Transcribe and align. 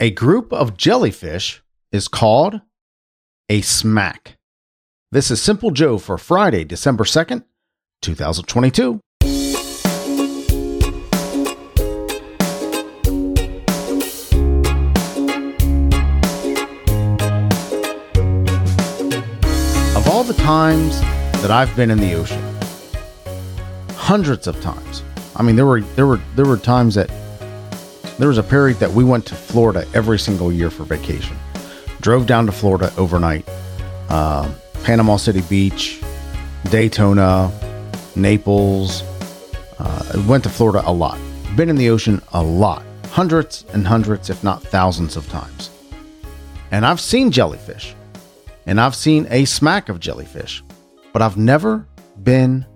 A 0.00 0.12
group 0.12 0.52
of 0.52 0.76
jellyfish 0.76 1.60
is 1.90 2.06
called 2.06 2.60
a 3.48 3.62
smack. 3.62 4.36
This 5.10 5.28
is 5.28 5.42
Simple 5.42 5.72
Joe 5.72 5.98
for 5.98 6.16
Friday, 6.16 6.62
December 6.62 7.02
2nd, 7.02 7.42
2022. 8.02 9.00
Of 19.96 20.08
all 20.08 20.22
the 20.22 20.34
times 20.38 21.00
that 21.42 21.50
I've 21.50 21.74
been 21.74 21.90
in 21.90 21.98
the 21.98 22.14
ocean, 22.14 22.40
hundreds 23.96 24.46
of 24.46 24.60
times. 24.60 25.02
I 25.34 25.42
mean, 25.42 25.56
there 25.56 25.66
were 25.66 25.80
there 25.80 26.06
were 26.06 26.20
there 26.36 26.46
were 26.46 26.56
times 26.56 26.94
that 26.94 27.10
there 28.18 28.28
was 28.28 28.38
a 28.38 28.42
period 28.42 28.78
that 28.78 28.90
we 28.90 29.04
went 29.04 29.24
to 29.26 29.34
Florida 29.34 29.86
every 29.94 30.18
single 30.18 30.52
year 30.52 30.70
for 30.70 30.84
vacation. 30.84 31.36
Drove 32.00 32.26
down 32.26 32.46
to 32.46 32.52
Florida 32.52 32.92
overnight, 32.96 33.48
uh, 34.08 34.50
Panama 34.82 35.16
City 35.16 35.42
Beach, 35.42 36.00
Daytona, 36.70 37.50
Naples. 38.16 39.02
Uh, 39.78 40.24
went 40.26 40.42
to 40.42 40.50
Florida 40.50 40.82
a 40.84 40.92
lot. 40.92 41.18
Been 41.56 41.68
in 41.68 41.76
the 41.76 41.90
ocean 41.90 42.20
a 42.32 42.42
lot, 42.42 42.82
hundreds 43.10 43.64
and 43.72 43.86
hundreds, 43.86 44.30
if 44.30 44.42
not 44.42 44.62
thousands 44.62 45.16
of 45.16 45.28
times. 45.28 45.70
And 46.72 46.84
I've 46.84 47.00
seen 47.00 47.30
jellyfish, 47.30 47.94
and 48.66 48.80
I've 48.80 48.94
seen 48.96 49.26
a 49.30 49.44
smack 49.44 49.88
of 49.88 50.00
jellyfish, 50.00 50.62
but 51.12 51.22
I've 51.22 51.36
never 51.36 51.86
been 52.22 52.66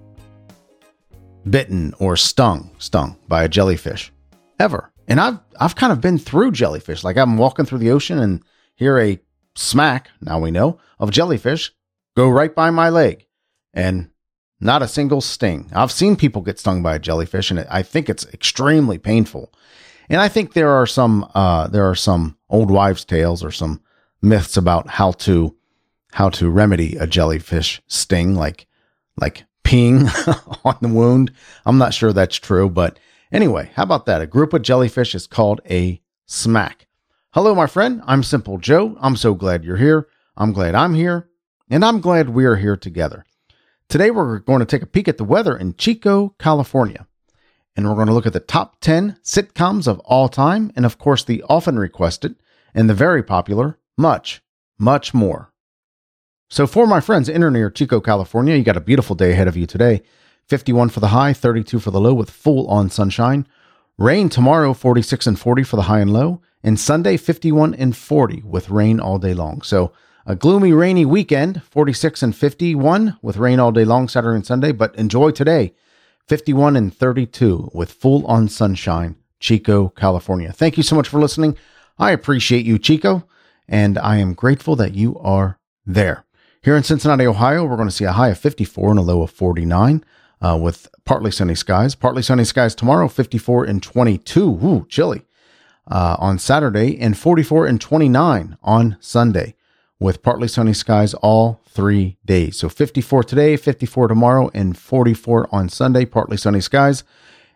bitten 1.48 1.92
or 1.98 2.16
stung, 2.16 2.70
stung 2.78 3.16
by 3.26 3.42
a 3.42 3.48
jellyfish 3.48 4.12
ever. 4.60 4.91
And 5.08 5.20
I've 5.20 5.38
I've 5.58 5.76
kind 5.76 5.92
of 5.92 6.00
been 6.00 6.18
through 6.18 6.52
jellyfish. 6.52 7.04
Like 7.04 7.16
I'm 7.16 7.36
walking 7.36 7.64
through 7.64 7.78
the 7.78 7.90
ocean 7.90 8.18
and 8.18 8.42
hear 8.74 8.98
a 8.98 9.20
smack, 9.54 10.10
now 10.20 10.40
we 10.40 10.50
know, 10.50 10.78
of 10.98 11.10
jellyfish 11.10 11.72
go 12.16 12.28
right 12.28 12.54
by 12.54 12.70
my 12.70 12.88
leg. 12.88 13.26
And 13.74 14.10
not 14.60 14.82
a 14.82 14.88
single 14.88 15.20
sting. 15.20 15.70
I've 15.74 15.90
seen 15.90 16.14
people 16.14 16.42
get 16.42 16.58
stung 16.58 16.82
by 16.82 16.94
a 16.94 17.00
jellyfish 17.00 17.50
and 17.50 17.60
I 17.68 17.82
think 17.82 18.08
it's 18.08 18.26
extremely 18.32 18.98
painful. 18.98 19.52
And 20.08 20.20
I 20.20 20.28
think 20.28 20.52
there 20.52 20.70
are 20.70 20.86
some 20.86 21.28
uh, 21.34 21.68
there 21.68 21.88
are 21.88 21.94
some 21.94 22.36
old 22.48 22.70
wives' 22.70 23.04
tales 23.04 23.42
or 23.42 23.50
some 23.50 23.80
myths 24.20 24.56
about 24.56 24.88
how 24.88 25.12
to 25.12 25.56
how 26.12 26.28
to 26.30 26.50
remedy 26.50 26.96
a 26.96 27.06
jellyfish 27.06 27.82
sting, 27.86 28.34
like 28.34 28.66
like 29.16 29.44
peeing 29.64 30.08
on 30.64 30.76
the 30.80 30.88
wound. 30.88 31.32
I'm 31.64 31.78
not 31.78 31.94
sure 31.94 32.12
that's 32.12 32.36
true, 32.36 32.68
but 32.68 32.98
Anyway, 33.32 33.70
how 33.74 33.82
about 33.82 34.04
that? 34.04 34.20
A 34.20 34.26
group 34.26 34.52
of 34.52 34.60
jellyfish 34.60 35.14
is 35.14 35.26
called 35.26 35.62
a 35.68 36.02
smack. 36.26 36.86
Hello, 37.30 37.54
my 37.54 37.66
friend. 37.66 38.02
I'm 38.06 38.22
Simple 38.22 38.58
Joe. 38.58 38.94
I'm 39.00 39.16
so 39.16 39.32
glad 39.32 39.64
you're 39.64 39.78
here. 39.78 40.06
I'm 40.36 40.52
glad 40.52 40.74
I'm 40.74 40.92
here. 40.92 41.30
And 41.70 41.82
I'm 41.82 42.02
glad 42.02 42.28
we're 42.28 42.56
here 42.56 42.76
together. 42.76 43.24
Today, 43.88 44.10
we're 44.10 44.38
going 44.40 44.58
to 44.58 44.66
take 44.66 44.82
a 44.82 44.86
peek 44.86 45.08
at 45.08 45.16
the 45.16 45.24
weather 45.24 45.56
in 45.56 45.76
Chico, 45.76 46.34
California. 46.38 47.06
And 47.74 47.88
we're 47.88 47.94
going 47.94 48.08
to 48.08 48.12
look 48.12 48.26
at 48.26 48.34
the 48.34 48.40
top 48.40 48.80
10 48.80 49.16
sitcoms 49.24 49.88
of 49.88 49.98
all 50.00 50.28
time. 50.28 50.70
And 50.76 50.84
of 50.84 50.98
course, 50.98 51.24
the 51.24 51.42
often 51.48 51.78
requested 51.78 52.36
and 52.74 52.90
the 52.90 52.94
very 52.94 53.22
popular 53.22 53.78
Much, 53.96 54.42
Much 54.78 55.14
More. 55.14 55.54
So, 56.50 56.66
for 56.66 56.86
my 56.86 57.00
friends 57.00 57.30
in 57.30 57.42
or 57.42 57.50
near 57.50 57.70
Chico, 57.70 57.98
California, 57.98 58.56
you 58.56 58.62
got 58.62 58.76
a 58.76 58.80
beautiful 58.80 59.16
day 59.16 59.32
ahead 59.32 59.48
of 59.48 59.56
you 59.56 59.66
today. 59.66 60.02
51 60.52 60.90
for 60.90 61.00
the 61.00 61.08
high, 61.08 61.32
32 61.32 61.78
for 61.78 61.90
the 61.90 61.98
low 61.98 62.12
with 62.12 62.28
full 62.28 62.66
on 62.66 62.90
sunshine. 62.90 63.46
Rain 63.96 64.28
tomorrow, 64.28 64.74
46 64.74 65.26
and 65.26 65.40
40 65.40 65.62
for 65.62 65.76
the 65.76 65.84
high 65.84 66.00
and 66.00 66.12
low. 66.12 66.42
And 66.62 66.78
Sunday, 66.78 67.16
51 67.16 67.72
and 67.72 67.96
40 67.96 68.42
with 68.44 68.68
rain 68.68 69.00
all 69.00 69.18
day 69.18 69.32
long. 69.32 69.62
So 69.62 69.92
a 70.26 70.36
gloomy, 70.36 70.74
rainy 70.74 71.06
weekend, 71.06 71.62
46 71.62 72.22
and 72.22 72.36
51 72.36 73.16
with 73.22 73.38
rain 73.38 73.60
all 73.60 73.72
day 73.72 73.86
long, 73.86 74.08
Saturday 74.08 74.36
and 74.36 74.46
Sunday. 74.46 74.72
But 74.72 74.94
enjoy 74.96 75.30
today, 75.30 75.72
51 76.28 76.76
and 76.76 76.94
32 76.94 77.70
with 77.72 77.90
full 77.90 78.26
on 78.26 78.46
sunshine, 78.50 79.16
Chico, 79.40 79.88
California. 79.88 80.52
Thank 80.52 80.76
you 80.76 80.82
so 80.82 80.94
much 80.94 81.08
for 81.08 81.18
listening. 81.18 81.56
I 81.98 82.10
appreciate 82.10 82.66
you, 82.66 82.78
Chico, 82.78 83.26
and 83.66 83.96
I 83.96 84.18
am 84.18 84.34
grateful 84.34 84.76
that 84.76 84.92
you 84.92 85.18
are 85.20 85.58
there. 85.86 86.26
Here 86.60 86.76
in 86.76 86.82
Cincinnati, 86.82 87.26
Ohio, 87.26 87.64
we're 87.64 87.76
going 87.76 87.88
to 87.88 87.94
see 87.94 88.04
a 88.04 88.12
high 88.12 88.28
of 88.28 88.38
54 88.38 88.90
and 88.90 88.98
a 88.98 89.02
low 89.02 89.22
of 89.22 89.30
49 89.30 90.04
uh, 90.42 90.58
with 90.60 90.88
partly 91.04 91.30
sunny 91.30 91.54
skies. 91.54 91.94
Partly 91.94 92.22
sunny 92.22 92.44
skies 92.44 92.74
tomorrow, 92.74 93.08
54 93.08 93.64
and 93.64 93.82
22. 93.82 94.42
Ooh, 94.42 94.86
chilly. 94.88 95.22
Uh, 95.90 96.16
on 96.18 96.38
Saturday 96.38 96.98
and 96.98 97.18
44 97.18 97.66
and 97.66 97.80
29 97.80 98.56
on 98.62 98.96
Sunday 99.00 99.54
with 99.98 100.22
partly 100.22 100.48
sunny 100.48 100.72
skies 100.72 101.14
all 101.14 101.60
three 101.68 102.18
days. 102.24 102.58
So 102.58 102.68
54 102.68 103.24
today, 103.24 103.56
54 103.56 104.08
tomorrow, 104.08 104.50
and 104.52 104.76
44 104.76 105.48
on 105.50 105.68
Sunday, 105.68 106.04
partly 106.04 106.36
sunny 106.36 106.60
skies, 106.60 107.02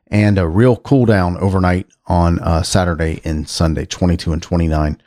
and 0.09 0.39
a 0.39 0.49
real 0.49 0.77
cool 0.77 1.07
down 1.07 1.37
overnight 1.39 1.87
on 2.07 2.39
uh, 2.41 2.63
Saturday 2.63 3.21
and 3.25 3.49
Sunday, 3.49 3.85
22 3.85 4.33
and 4.33 4.43
29 4.43 5.01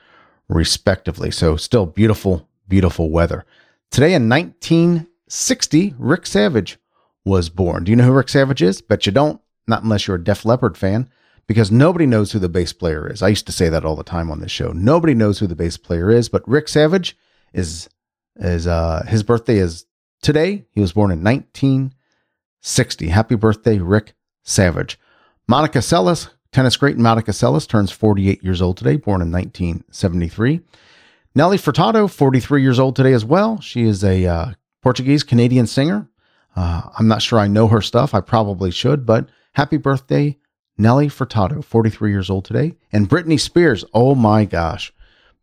respectively. 0.47 1.31
So 1.31 1.55
still 1.55 1.85
beautiful, 1.85 2.47
beautiful 2.67 3.09
weather. 3.09 3.45
Today 3.89 4.13
in 4.13 4.29
1960, 4.29 5.95
Rick 5.97 6.25
Savage 6.25 6.77
was 7.25 7.49
born. 7.49 7.83
Do 7.83 7.91
you 7.91 7.95
know 7.95 8.05
who 8.05 8.13
Rick 8.13 8.29
Savage 8.29 8.61
is? 8.61 8.81
Bet 8.81 9.05
you 9.05 9.11
don't, 9.11 9.41
not 9.67 9.83
unless 9.83 10.07
you're 10.07 10.17
a 10.17 10.23
Def 10.23 10.45
Leppard 10.45 10.77
fan, 10.77 11.09
because 11.47 11.71
nobody 11.71 12.05
knows 12.05 12.31
who 12.31 12.39
the 12.39 12.49
bass 12.49 12.73
player 12.73 13.11
is. 13.11 13.21
I 13.21 13.29
used 13.29 13.45
to 13.47 13.51
say 13.51 13.69
that 13.69 13.85
all 13.85 13.95
the 13.95 14.03
time 14.03 14.29
on 14.29 14.39
this 14.39 14.51
show. 14.51 14.71
Nobody 14.71 15.13
knows 15.13 15.39
who 15.39 15.47
the 15.47 15.55
bass 15.55 15.77
player 15.77 16.09
is, 16.09 16.29
but 16.29 16.47
Rick 16.47 16.67
Savage 16.67 17.17
is 17.53 17.89
is 18.35 18.67
uh 18.67 19.03
his 19.07 19.23
birthday 19.23 19.57
is 19.57 19.85
today. 20.21 20.65
He 20.71 20.81
was 20.81 20.93
born 20.93 21.11
in 21.11 21.23
1960. 21.23 23.07
Happy 23.09 23.35
birthday, 23.35 23.79
Rick 23.79 24.13
Savage. 24.43 24.99
Monica 25.47 25.79
Seles, 25.79 26.29
tennis 26.51 26.77
great 26.77 26.97
Monica 26.97 27.31
Seles 27.31 27.67
turns 27.67 27.91
48 27.91 28.43
years 28.43 28.61
old 28.61 28.77
today, 28.77 28.97
born 28.97 29.21
in 29.21 29.31
1973. 29.31 30.61
Nelly 31.35 31.57
Furtado, 31.57 32.09
43 32.09 32.61
years 32.61 32.79
old 32.79 32.95
today 32.95 33.13
as 33.13 33.23
well. 33.23 33.61
She 33.61 33.83
is 33.83 34.03
a 34.03 34.25
uh, 34.25 34.51
Portuguese 34.81 35.23
Canadian 35.23 35.67
singer. 35.67 36.08
Uh, 36.59 36.81
I'm 36.99 37.07
not 37.07 37.21
sure 37.21 37.39
I 37.39 37.47
know 37.47 37.69
her 37.69 37.81
stuff. 37.81 38.13
I 38.13 38.19
probably 38.19 38.69
should, 38.69 39.05
but 39.05 39.29
happy 39.53 39.77
birthday, 39.77 40.37
Nelly 40.77 41.07
Furtado, 41.07 41.63
43 41.63 42.11
years 42.11 42.29
old 42.29 42.43
today. 42.43 42.75
And 42.91 43.07
Britney 43.07 43.39
Spears, 43.39 43.85
oh 43.93 44.13
my 44.13 44.43
gosh. 44.43 44.91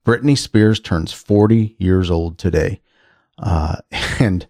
Britney 0.04 0.36
Spears 0.36 0.78
turns 0.78 1.12
40 1.12 1.74
years 1.78 2.10
old 2.10 2.36
today. 2.36 2.82
Uh, 3.38 3.76
and 4.18 4.46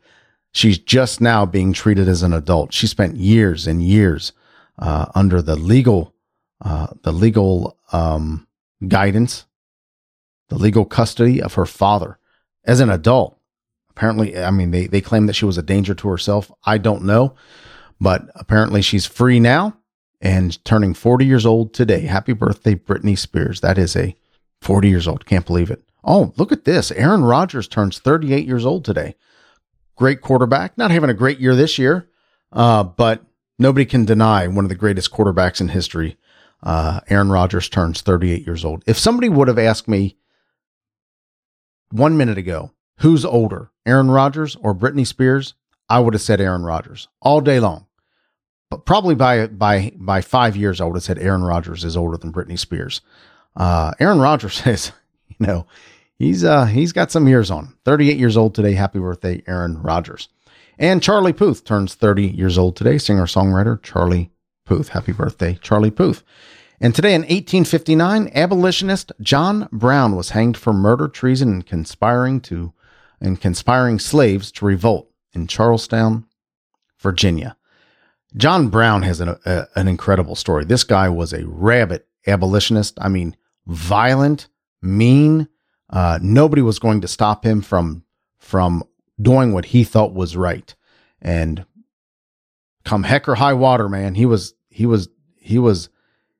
she's 0.50 0.76
just 0.76 1.20
now 1.20 1.46
being 1.46 1.72
treated 1.72 2.08
as 2.08 2.24
an 2.24 2.32
adult. 2.32 2.72
She 2.72 2.88
spent 2.88 3.14
years 3.14 3.68
and 3.68 3.80
years 3.80 4.32
uh, 4.76 5.06
under 5.14 5.40
the 5.40 5.54
legal, 5.54 6.16
uh, 6.64 6.88
the 7.02 7.12
legal 7.12 7.78
um, 7.92 8.48
guidance, 8.88 9.46
the 10.48 10.58
legal 10.58 10.84
custody 10.84 11.40
of 11.40 11.54
her 11.54 11.66
father 11.66 12.18
as 12.64 12.80
an 12.80 12.90
adult 12.90 13.35
apparently, 13.96 14.36
I 14.38 14.50
mean, 14.50 14.70
they, 14.72 14.86
they 14.86 15.00
claim 15.00 15.26
that 15.26 15.32
she 15.32 15.46
was 15.46 15.56
a 15.56 15.62
danger 15.62 15.94
to 15.94 16.08
herself. 16.08 16.52
I 16.64 16.78
don't 16.78 17.04
know, 17.04 17.34
but 17.98 18.28
apparently 18.34 18.82
she's 18.82 19.06
free 19.06 19.40
now 19.40 19.76
and 20.20 20.62
turning 20.64 20.92
40 20.92 21.24
years 21.24 21.46
old 21.46 21.72
today. 21.72 22.02
Happy 22.02 22.34
birthday, 22.34 22.74
Britney 22.74 23.16
Spears. 23.18 23.60
That 23.62 23.78
is 23.78 23.96
a 23.96 24.14
40 24.60 24.88
years 24.88 25.08
old. 25.08 25.24
Can't 25.24 25.46
believe 25.46 25.70
it. 25.70 25.82
Oh, 26.04 26.34
look 26.36 26.52
at 26.52 26.64
this. 26.64 26.90
Aaron 26.92 27.24
Rodgers 27.24 27.66
turns 27.66 27.98
38 27.98 28.46
years 28.46 28.66
old 28.66 28.84
today. 28.84 29.16
Great 29.96 30.20
quarterback. 30.20 30.76
Not 30.76 30.90
having 30.90 31.10
a 31.10 31.14
great 31.14 31.40
year 31.40 31.54
this 31.54 31.78
year, 31.78 32.08
uh, 32.52 32.84
but 32.84 33.24
nobody 33.58 33.86
can 33.86 34.04
deny 34.04 34.46
one 34.46 34.64
of 34.64 34.68
the 34.68 34.74
greatest 34.74 35.10
quarterbacks 35.10 35.60
in 35.60 35.68
history. 35.68 36.18
Uh, 36.62 37.00
Aaron 37.08 37.30
Rodgers 37.30 37.68
turns 37.68 38.02
38 38.02 38.46
years 38.46 38.64
old. 38.64 38.82
If 38.86 38.98
somebody 38.98 39.30
would 39.30 39.48
have 39.48 39.58
asked 39.58 39.88
me 39.88 40.16
one 41.90 42.16
minute 42.16 42.38
ago, 42.38 42.72
who's 42.98 43.24
older, 43.24 43.70
Aaron 43.84 44.10
Rodgers 44.10 44.56
or 44.56 44.74
Britney 44.74 45.06
Spears, 45.06 45.54
I 45.88 46.00
would 46.00 46.14
have 46.14 46.22
said 46.22 46.40
Aaron 46.40 46.64
Rodgers 46.64 47.08
all 47.22 47.40
day 47.40 47.60
long. 47.60 47.86
But 48.70 48.84
probably 48.84 49.14
by 49.14 49.46
by 49.46 49.92
by 49.96 50.20
five 50.20 50.56
years, 50.56 50.80
I 50.80 50.84
would 50.84 50.96
have 50.96 51.04
said 51.04 51.18
Aaron 51.18 51.42
Rodgers 51.42 51.84
is 51.84 51.96
older 51.96 52.16
than 52.16 52.32
Britney 52.32 52.58
Spears. 52.58 53.00
Uh, 53.54 53.92
Aaron 54.00 54.18
Rodgers 54.18 54.60
is, 54.66 54.92
you 55.28 55.46
know, 55.46 55.66
he's 56.18 56.44
uh 56.44 56.64
he's 56.64 56.92
got 56.92 57.12
some 57.12 57.28
years 57.28 57.50
on 57.50 57.66
him. 57.66 57.78
38 57.84 58.16
years 58.16 58.36
old 58.36 58.54
today. 58.54 58.72
Happy 58.72 58.98
birthday, 58.98 59.42
Aaron 59.46 59.80
Rodgers. 59.80 60.28
And 60.78 61.02
Charlie 61.02 61.32
Puth 61.32 61.64
turns 61.64 61.94
30 61.94 62.26
years 62.26 62.58
old 62.58 62.76
today. 62.76 62.98
Singer 62.98 63.26
songwriter 63.26 63.80
Charlie 63.82 64.30
Puth. 64.64 64.88
Happy 64.88 65.12
birthday, 65.12 65.58
Charlie 65.62 65.90
Puth. 65.90 66.22
And 66.80 66.94
today 66.94 67.14
in 67.14 67.22
1859, 67.22 68.30
abolitionist 68.34 69.10
John 69.22 69.68
Brown 69.72 70.14
was 70.14 70.30
hanged 70.30 70.58
for 70.58 70.74
murder, 70.74 71.08
treason, 71.08 71.48
and 71.48 71.66
conspiring 71.66 72.40
to 72.42 72.74
and 73.20 73.40
conspiring 73.40 73.98
slaves 73.98 74.52
to 74.52 74.64
revolt 74.64 75.10
in 75.32 75.46
Charlestown, 75.46 76.26
Virginia. 77.00 77.56
John 78.36 78.68
Brown 78.68 79.02
has 79.02 79.20
an, 79.20 79.36
a, 79.44 79.66
an 79.74 79.88
incredible 79.88 80.34
story. 80.34 80.64
This 80.64 80.84
guy 80.84 81.08
was 81.08 81.32
a 81.32 81.46
rabid 81.46 82.02
abolitionist. 82.26 82.98
I 83.00 83.08
mean, 83.08 83.36
violent, 83.66 84.48
mean. 84.82 85.48
Uh, 85.88 86.18
nobody 86.20 86.62
was 86.62 86.78
going 86.78 87.00
to 87.00 87.08
stop 87.08 87.44
him 87.44 87.62
from 87.62 88.04
from 88.38 88.82
doing 89.20 89.52
what 89.52 89.66
he 89.66 89.84
thought 89.84 90.12
was 90.12 90.36
right. 90.36 90.74
And 91.22 91.64
come 92.84 93.04
heck 93.04 93.28
or 93.28 93.36
high 93.36 93.54
water, 93.54 93.88
man, 93.88 94.14
he 94.14 94.26
was 94.26 94.54
he 94.68 94.86
was 94.86 95.08
he 95.36 95.58
was 95.58 95.88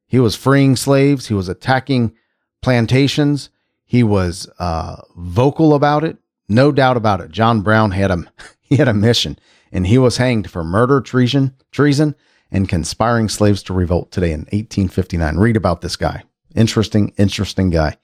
he 0.07 0.19
was 0.19 0.37
freeing 0.37 0.77
slaves. 0.77 1.27
He 1.27 1.35
was 1.35 1.49
attacking 1.49 2.15
plantations. 2.63 3.51
He 3.85 4.03
was 4.03 4.49
uh, 4.59 4.97
vocal 5.17 5.75
about 5.75 6.05
it. 6.05 6.19
No 6.49 6.73
doubt 6.73 6.97
about 6.97 7.21
it. 7.21 7.31
John 7.31 7.61
Brown 7.61 7.91
had 7.91 8.11
a 8.11 8.25
he 8.61 8.77
had 8.77 8.89
a 8.89 8.95
mission, 8.95 9.39
and 9.73 9.87
he 9.87 9.99
was 9.99 10.17
hanged 10.17 10.51
for 10.51 10.65
murder, 10.65 11.01
treason, 11.01 11.55
treason, 11.71 12.15
and 12.51 12.69
conspiring 12.69 13.29
slaves 13.29 13.63
to 13.65 13.75
revolt 13.75 14.11
today 14.11 14.33
in 14.33 14.41
1859. 14.41 15.37
Read 15.37 15.57
about 15.57 15.81
this 15.81 15.97
guy. 15.97 16.23
Interesting, 16.55 17.13
interesting 17.19 17.71
guy. 17.71 17.97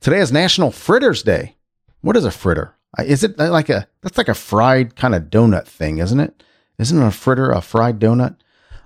Today 0.00 0.18
is 0.18 0.32
National 0.32 0.70
Fritters 0.70 1.22
Day. 1.22 1.56
What 2.00 2.16
is 2.16 2.24
a 2.24 2.30
fritter? 2.30 2.74
Is 2.98 3.22
it 3.22 3.38
like 3.38 3.68
a 3.68 3.86
that's 4.02 4.18
like 4.18 4.28
a 4.28 4.34
fried 4.34 4.96
kind 4.96 5.14
of 5.14 5.24
donut 5.24 5.66
thing, 5.66 5.98
isn't 5.98 6.20
it? 6.20 6.42
Isn't 6.78 7.02
a 7.02 7.10
fritter 7.10 7.50
a 7.50 7.60
fried 7.60 7.98
donut? 7.98 8.36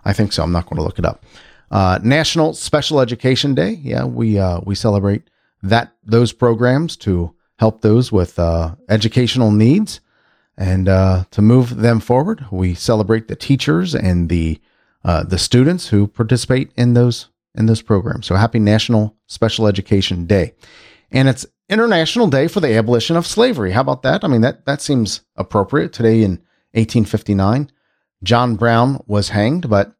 I 0.04 0.12
think 0.12 0.32
so. 0.32 0.42
I'm 0.42 0.52
not 0.52 0.66
going 0.66 0.76
to 0.76 0.82
look 0.82 0.98
it 0.98 1.06
up. 1.06 1.24
Uh, 1.70 1.98
National 2.02 2.52
Special 2.52 3.00
Education 3.00 3.54
Day. 3.54 3.70
Yeah, 3.82 4.04
we 4.04 4.38
uh, 4.38 4.60
we 4.64 4.74
celebrate 4.74 5.30
that 5.62 5.94
those 6.04 6.32
programs 6.32 6.96
to 6.98 7.34
help 7.58 7.80
those 7.80 8.10
with 8.10 8.38
uh, 8.38 8.74
educational 8.88 9.50
needs 9.50 10.00
and 10.56 10.88
uh, 10.88 11.24
to 11.30 11.42
move 11.42 11.76
them 11.76 12.00
forward. 12.00 12.44
We 12.50 12.74
celebrate 12.74 13.28
the 13.28 13.36
teachers 13.36 13.94
and 13.94 14.28
the 14.28 14.60
uh, 15.04 15.22
the 15.22 15.38
students 15.38 15.88
who 15.88 16.06
participate 16.06 16.72
in 16.76 16.94
those 16.94 17.28
in 17.54 17.66
those 17.66 17.82
programs. 17.82 18.26
So 18.26 18.34
happy 18.36 18.58
National 18.58 19.16
Special 19.26 19.66
Education 19.66 20.26
Day, 20.26 20.54
and 21.10 21.28
it's 21.28 21.46
International 21.68 22.26
Day 22.26 22.48
for 22.48 22.60
the 22.60 22.76
Abolition 22.76 23.16
of 23.16 23.26
Slavery. 23.26 23.72
How 23.72 23.80
about 23.80 24.02
that? 24.02 24.24
I 24.24 24.28
mean 24.28 24.40
that 24.42 24.64
that 24.66 24.80
seems 24.80 25.22
appropriate 25.36 25.92
today 25.92 26.22
in 26.22 26.32
1859. 26.72 27.70
John 28.22 28.56
Brown 28.56 29.02
was 29.06 29.28
hanged, 29.30 29.68
but 29.68 29.94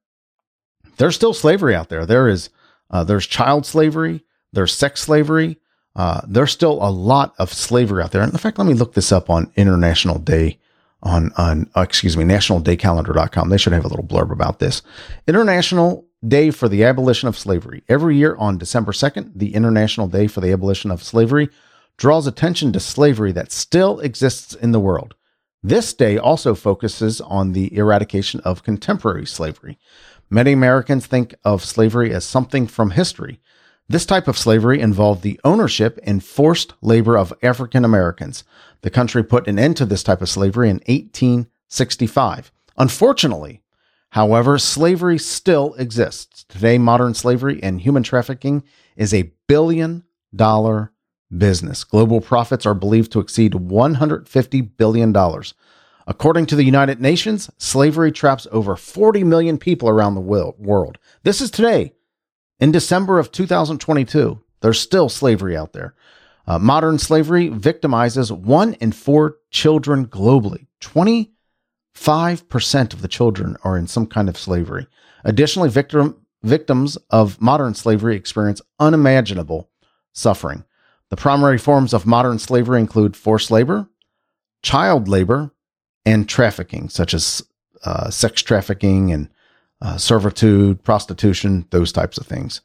there's 0.97 1.15
still 1.15 1.35
slavery 1.35 1.75
out 1.75 1.89
there. 1.89 2.07
There 2.07 2.29
is 2.29 2.51
uh, 2.91 3.05
there's 3.05 3.27
child 3.27 3.67
slavery, 3.67 4.25
there's 4.53 4.73
sex 4.73 5.01
slavery. 5.03 5.59
Uh, 5.97 6.21
there's 6.27 6.51
still 6.51 6.83
a 6.83 6.91
lot 6.91 7.35
of 7.39 7.53
slavery 7.53 8.03
out 8.03 8.11
there. 8.11 8.23
And 8.23 8.33
in 8.33 8.39
fact, 8.39 8.59
let 8.59 8.67
me 8.67 8.75
look 8.75 8.95
this 8.95 9.13
up 9.13 9.31
on 9.31 9.53
International 9.57 10.19
Day 10.19 10.59
on 11.03 11.33
on 11.37 11.71
uh, 11.77 11.83
excuse 11.83 12.17
me 12.17 12.25
nationaldaycalendar.com. 12.25 13.49
They 13.49 13.59
should 13.59 13.73
have 13.73 13.85
a 13.85 13.89
little 13.89 14.05
blurb 14.05 14.33
about 14.33 14.59
this. 14.59 14.83
International 15.29 16.07
Day 16.27 16.51
for 16.51 16.69
the 16.69 16.85
Abolition 16.85 17.29
of 17.29 17.39
Slavery. 17.39 17.85
Every 17.89 18.17
year 18.17 18.35
on 18.37 18.59
December 18.59 18.93
2nd, 18.93 19.33
the 19.37 19.55
International 19.55 20.09
Day 20.09 20.27
for 20.27 20.41
the 20.41 20.53
Abolition 20.53 20.91
of 20.91 21.03
Slavery 21.03 21.51
draws 21.97 22.27
attention 22.27 22.73
to 22.73 22.81
slavery 22.81 23.31
that 23.33 23.53
still 23.53 24.01
exists 24.01 24.55
in 24.55 24.73
the 24.73 24.81
world. 24.81 25.15
This 25.63 25.95
day 25.95 26.19
also 26.19 26.55
focuses 26.55 27.21
on 27.21 27.53
the 27.53 27.75
eradication 27.77 28.41
of 28.41 28.65
contemporary 28.65 29.27
slavery. 29.27 29.79
Many 30.29 30.53
Americans 30.53 31.07
think 31.07 31.35
of 31.45 31.65
slavery 31.65 32.13
as 32.13 32.25
something 32.25 32.67
from 32.67 32.91
history. 32.91 33.41
This 33.89 34.07
type 34.07 34.29
of 34.29 34.39
slavery 34.39 34.81
involved 34.81 35.23
the 35.23 35.39
ownership 35.45 35.99
and 36.05 36.25
forced 36.25 36.73
labor 36.81 37.19
of 37.19 37.35
African 37.43 37.85
Americans. 37.85 38.43
The 38.81 38.91
country 38.91 39.23
put 39.23 39.47
an 39.47 39.59
end 39.59 39.77
to 39.77 39.85
this 39.85 40.03
type 40.03 40.23
of 40.23 40.29
slavery 40.31 40.71
in 40.71 40.77
1865. 40.87 42.51
Unfortunately, 42.79 43.63
however, 44.11 44.59
slavery 44.59 45.19
still 45.19 45.75
exists. 45.75 46.45
Today, 46.45 46.79
modern 46.79 47.13
slavery 47.13 47.63
and 47.63 47.81
human 47.81 48.03
trafficking 48.03 48.65
is 48.97 49.13
a 49.13 49.33
billion 49.49 50.05
dollar 50.35 50.93
business. 51.37 51.85
Global 51.85 52.21
profits 52.21 52.65
are 52.65 52.75
believed 52.75 53.13
to 53.13 53.21
exceed 53.21 53.53
$150 53.53 54.77
billion. 54.77 55.15
According 56.07 56.47
to 56.47 56.57
the 56.57 56.65
United 56.65 57.01
Nations, 57.01 57.51
slavery 57.59 58.13
traps 58.13 58.47
over 58.53 58.77
40 58.77 59.25
million 59.25 59.59
people 59.59 59.89
around 59.89 60.15
the 60.15 60.21
world. 60.21 60.99
This 61.23 61.41
is 61.41 61.51
today. 61.51 61.94
In 62.65 62.73
December 62.73 63.19
of 63.19 63.31
2022, 63.31 64.41
there's 64.63 64.81
still 64.81 65.11
slavery 65.11 65.55
out 65.55 65.75
there. 65.75 65.95
Uh, 66.47 66.59
modern 66.59 66.99
slavery 66.99 67.51
victimizes 67.51 68.31
one 68.31 68.73
in 68.81 68.91
four 68.91 69.37
children 69.51 70.07
globally. 70.07 70.69
25% 70.81 71.29
of 72.95 73.03
the 73.03 73.09
children 73.09 73.59
are 73.65 73.77
in 73.77 73.87
some 73.87 74.07
kind 74.07 74.31
of 74.31 74.39
slavery. 74.39 74.87
Additionally, 75.25 75.69
victim, 75.69 76.17
victims 76.43 76.97
of 77.11 77.39
modern 77.39 77.75
slavery 77.75 78.17
experience 78.17 78.63
unimaginable 78.81 79.69
suffering. 80.15 80.65
The 81.11 81.17
primary 81.17 81.59
forms 81.59 81.93
of 81.93 82.07
modern 82.07 82.39
slavery 82.39 82.81
include 82.81 83.15
forced 83.15 83.51
labor, 83.51 83.91
child 84.63 85.07
labor, 85.07 85.51
and 86.07 86.27
trafficking, 86.27 86.89
such 86.89 87.13
as 87.13 87.43
uh, 87.85 88.09
sex 88.09 88.41
trafficking 88.41 89.13
and 89.13 89.29
uh, 89.85 89.99
servitude, 89.99 90.83
prostitution, 90.83 91.67
those 91.71 91.93
types 91.93 92.17
of 92.17 92.27
things. 92.27 92.63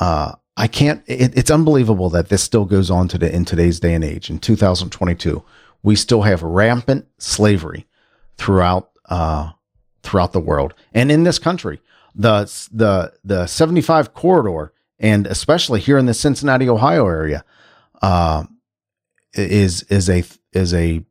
Uh, 0.00 0.32
I 0.56 0.66
can't. 0.66 1.02
It, 1.06 1.36
it's 1.38 1.50
unbelievable 1.50 2.10
that 2.10 2.28
this 2.28 2.42
still 2.42 2.64
goes 2.64 2.90
on 2.90 3.08
today 3.08 3.32
in 3.32 3.44
today's 3.44 3.80
day 3.80 3.94
and 3.94 4.04
age. 4.04 4.28
In 4.28 4.38
2022, 4.38 5.42
we 5.82 5.96
still 5.96 6.22
have 6.22 6.42
rampant 6.42 7.06
slavery 7.18 7.86
throughout 8.36 8.90
uh, 9.06 9.52
throughout 10.02 10.32
the 10.32 10.40
world 10.40 10.74
and 10.92 11.10
in 11.12 11.22
this 11.22 11.38
country. 11.38 11.80
The 12.14 12.44
the 12.72 13.14
the 13.24 13.46
75 13.46 14.12
corridor 14.12 14.72
and 14.98 15.26
especially 15.26 15.80
here 15.80 15.98
in 15.98 16.06
the 16.06 16.14
Cincinnati, 16.14 16.68
Ohio 16.68 17.06
area, 17.06 17.44
uh, 18.02 18.44
is 19.34 19.82
is 19.84 20.10
a 20.10 20.24
is 20.52 20.74
a 20.74 21.04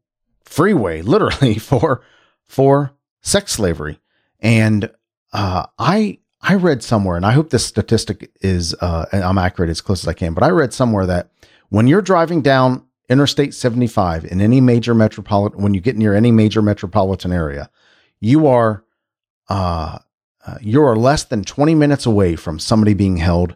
freeway, 0.44 1.02
literally 1.02 1.58
for 1.58 2.02
for 2.48 2.94
sex 3.22 3.54
slavery. 3.54 4.00
And 4.40 4.90
uh, 5.34 5.66
I 5.78 6.20
I 6.42 6.56
read 6.56 6.84
somewhere, 6.84 7.18
and 7.18 7.26
I 7.26 7.32
hope 7.32 7.50
this 7.50 7.66
statistic 7.66 8.32
is 8.42 8.74
uh, 8.76 9.06
I'm 9.12 9.38
accurate 9.38 9.70
as 9.70 9.82
close 9.82 10.04
as 10.04 10.08
I 10.08 10.14
can, 10.14 10.34
but 10.34 10.44
I 10.44 10.50
read 10.50 10.74
somewhere 10.74 11.06
that 11.06 11.32
when 11.70 11.88
you're 11.88 12.02
driving 12.02 12.42
down 12.42 12.86
Interstate 13.10 13.54
75 13.54 14.26
in 14.26 14.40
any 14.40 14.62
major 14.62 14.94
metropolitan, 14.94 15.62
when 15.62 15.74
you 15.74 15.82
get 15.82 15.98
near 15.98 16.14
any 16.14 16.32
major 16.32 16.62
metropolitan 16.62 17.32
area, 17.32 17.70
you 18.20 18.48
are 18.48 18.84
uh, 19.50 20.00
uh, 20.46 20.58
you 20.62 20.82
are 20.84 20.96
less 20.96 21.24
than 21.26 21.44
20 21.44 21.76
minutes 21.76 22.06
away 22.06 22.36
from 22.36 22.58
somebody 22.58 22.94
being 22.94 23.18
held 23.18 23.56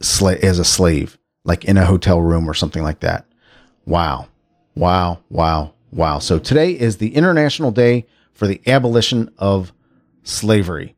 sla- 0.00 0.38
as 0.42 0.58
a 0.58 0.64
slave, 0.64 1.18
like 1.44 1.64
in 1.64 1.76
a 1.76 1.86
hotel 1.86 2.20
room 2.20 2.48
or 2.48 2.54
something 2.54 2.82
like 2.82 3.00
that. 3.00 3.26
Wow. 3.84 4.28
Wow, 4.76 5.20
wow, 5.28 5.74
wow. 5.92 6.18
So 6.18 6.38
today 6.38 6.72
is 6.72 6.96
the 6.96 7.14
International 7.14 7.70
Day 7.70 8.06
for 8.32 8.46
the 8.46 8.60
Abolition 8.66 9.32
of 9.38 9.72
Slavery. 10.24 10.96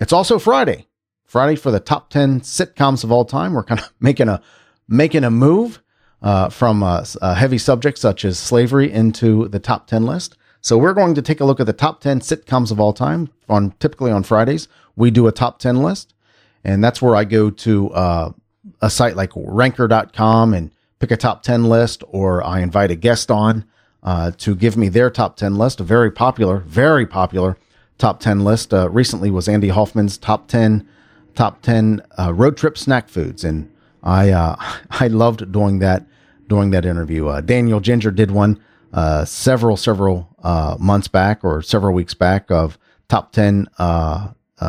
It's 0.00 0.12
also 0.12 0.38
Friday. 0.38 0.86
Friday 1.24 1.56
for 1.56 1.70
the 1.70 1.80
top 1.80 2.08
10 2.08 2.40
sitcoms 2.40 3.04
of 3.04 3.12
all 3.12 3.24
time. 3.24 3.52
We're 3.52 3.64
kind 3.64 3.80
of 3.80 3.92
making 4.00 4.28
a 4.28 4.40
making 4.88 5.24
a 5.24 5.30
move 5.30 5.82
uh, 6.22 6.48
from 6.48 6.82
a, 6.82 7.04
a 7.20 7.34
heavy 7.34 7.58
subject 7.58 7.98
such 7.98 8.24
as 8.24 8.38
slavery 8.38 8.90
into 8.90 9.48
the 9.48 9.58
top 9.58 9.86
10 9.86 10.06
list. 10.06 10.36
So 10.60 10.78
we're 10.78 10.94
going 10.94 11.14
to 11.14 11.22
take 11.22 11.40
a 11.40 11.44
look 11.44 11.60
at 11.60 11.66
the 11.66 11.72
top 11.72 12.00
10 12.00 12.20
sitcoms 12.20 12.72
of 12.72 12.80
all 12.80 12.92
time. 12.92 13.28
On 13.48 13.72
typically 13.78 14.10
on 14.10 14.22
Fridays, 14.22 14.68
we 14.96 15.10
do 15.10 15.26
a 15.26 15.32
top 15.32 15.58
10 15.58 15.82
list, 15.82 16.14
and 16.64 16.82
that's 16.82 17.02
where 17.02 17.14
I 17.14 17.24
go 17.24 17.50
to 17.50 17.90
uh, 17.90 18.32
a 18.80 18.90
site 18.90 19.16
like 19.16 19.32
Ranker.com 19.34 20.54
and 20.54 20.72
pick 20.98 21.10
a 21.10 21.16
top 21.16 21.42
10 21.42 21.64
list 21.64 22.02
or 22.08 22.44
I 22.44 22.60
invite 22.60 22.90
a 22.90 22.96
guest 22.96 23.30
on 23.30 23.64
uh, 24.02 24.32
to 24.38 24.54
give 24.54 24.76
me 24.76 24.88
their 24.88 25.10
top 25.10 25.36
10 25.36 25.56
list, 25.56 25.80
a 25.80 25.84
very 25.84 26.10
popular, 26.10 26.58
very 26.58 27.06
popular 27.06 27.56
top 27.98 28.20
10 28.20 28.44
list. 28.44 28.72
Uh, 28.72 28.88
recently 28.90 29.30
was 29.30 29.48
Andy 29.48 29.68
Hoffman's 29.68 30.16
top 30.16 30.48
10 30.48 30.88
top 31.34 31.62
10 31.62 32.02
uh, 32.18 32.32
road 32.32 32.56
trip 32.56 32.76
snack 32.76 33.08
foods. 33.08 33.44
And 33.44 33.70
I, 34.02 34.30
uh, 34.30 34.56
I 34.90 35.08
loved 35.08 35.52
doing 35.52 35.78
that, 35.80 36.06
doing 36.48 36.70
that 36.70 36.84
interview. 36.84 37.28
Uh, 37.28 37.40
Daniel 37.40 37.80
Ginger 37.80 38.10
did 38.10 38.30
one 38.30 38.60
uh, 38.92 39.24
several, 39.24 39.76
several 39.76 40.28
months 40.78 41.08
back 41.08 41.44
or 41.44 41.60
several 41.62 41.94
weeks 41.94 42.14
back 42.14 42.50
of 42.50 42.78
top 43.08 43.32
10 43.32 43.68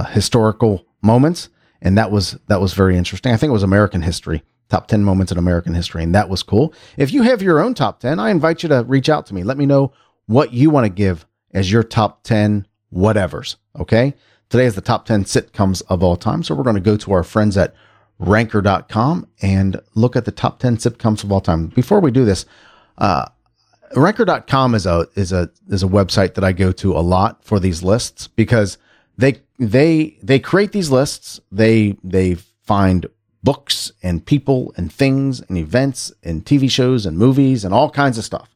historical 0.10 0.86
moments. 1.02 1.50
And 1.82 1.98
that 1.98 2.12
was, 2.12 2.38
that 2.48 2.60
was 2.60 2.74
very 2.74 2.98
interesting. 2.98 3.32
I 3.32 3.38
think 3.38 3.50
it 3.50 3.54
was 3.54 3.64
American 3.64 4.02
history 4.02 4.44
top 4.70 4.88
10 4.88 5.04
moments 5.04 5.32
in 5.32 5.38
American 5.38 5.74
history. 5.74 6.04
And 6.04 6.16
that 6.16 6.30
was 6.30 6.44
cool. 6.44 6.74
If 6.96 7.12
you 7.12 7.24
have 7.24 7.42
your 7.42 7.60
own 7.60 7.74
top 7.74 8.00
10, 8.00 8.20
I 8.20 8.30
invite 8.30 8.64
you 8.64 8.70
to 8.70 8.84
reach 8.88 9.10
out 9.10 9.26
to 9.28 9.34
me. 9.34 9.44
Let 9.44 9.58
me 9.58 9.66
know 9.66 9.92
what 10.28 10.54
you 10.54 10.70
want 10.70 10.86
to 10.86 10.90
give 10.90 11.26
as 11.54 11.72
your 11.72 11.84
top 11.84 12.24
10 12.24 12.68
whatevers. 12.93 13.55
Okay. 13.79 14.13
Today 14.50 14.65
is 14.65 14.75
the 14.75 14.81
top 14.81 15.05
10 15.05 15.25
sitcoms 15.25 15.84
of 15.89 16.01
all 16.01 16.15
time. 16.15 16.41
So 16.41 16.55
we're 16.55 16.63
going 16.63 16.75
to 16.75 16.81
go 16.81 16.98
to 16.98 17.13
our 17.13 17.24
friends 17.24 17.55
at 17.55 17.75
ranker.com 18.17 19.27
and 19.41 19.79
look 19.93 20.15
at 20.15 20.25
the 20.25 20.31
top 20.31 20.60
10 20.60 20.77
sitcoms 20.77 21.24
of 21.24 21.31
all 21.31 21.41
time. 21.41 21.67
Before 21.67 22.00
we 22.00 22.10
do 22.10 22.25
this, 22.25 22.46
uh, 22.98 23.25
ranker.com 23.96 24.74
is 24.74 24.88
a, 24.88 25.08
is 25.15 25.31
a, 25.31 25.51
is 25.69 25.84
a 25.84 25.88
website 25.88 26.34
that 26.34 26.43
I 26.43 26.51
go 26.51 26.72
to 26.74 26.93
a 26.93 27.00
lot 27.00 27.46
for 27.46 27.60
these 27.60 27.84
lists 27.84 28.27
because 28.27 28.79
they, 29.17 29.41
they, 29.60 30.17
they 30.24 30.39
create 30.39 30.72
these 30.72 30.89
lists. 30.89 31.39
They, 31.51 31.98
they 32.03 32.36
find 32.63 33.05
books 33.43 33.91
and 34.01 34.25
people 34.25 34.74
and 34.77 34.91
things 34.91 35.41
and 35.41 35.58
events 35.58 36.12
and 36.24 36.43
TV 36.43 36.69
shows 36.69 37.05
and 37.05 37.17
movies 37.17 37.63
and 37.63 37.74
all 37.74 37.89
kinds 37.89 38.17
of 38.17 38.25
stuff. 38.25 38.55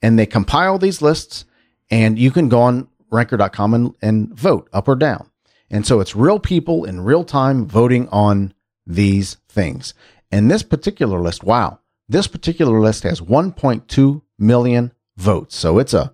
And 0.00 0.18
they 0.18 0.26
compile 0.26 0.78
these 0.78 1.02
lists 1.02 1.44
and 1.90 2.18
you 2.18 2.30
can 2.30 2.48
go 2.48 2.62
on 2.62 2.88
ranker.com 3.10 3.74
and, 3.74 3.94
and 4.02 4.34
vote 4.34 4.68
up 4.72 4.88
or 4.88 4.96
down. 4.96 5.30
And 5.70 5.86
so 5.86 6.00
it's 6.00 6.14
real 6.14 6.38
people 6.38 6.84
in 6.84 7.00
real 7.00 7.24
time 7.24 7.66
voting 7.66 8.08
on 8.08 8.54
these 8.86 9.36
things. 9.48 9.94
And 10.30 10.50
this 10.50 10.62
particular 10.62 11.20
list, 11.20 11.42
wow, 11.44 11.80
this 12.08 12.26
particular 12.26 12.80
list 12.80 13.02
has 13.02 13.20
1.2 13.20 14.22
million 14.38 14.92
votes. 15.16 15.56
So 15.56 15.78
it's 15.78 15.94
a, 15.94 16.12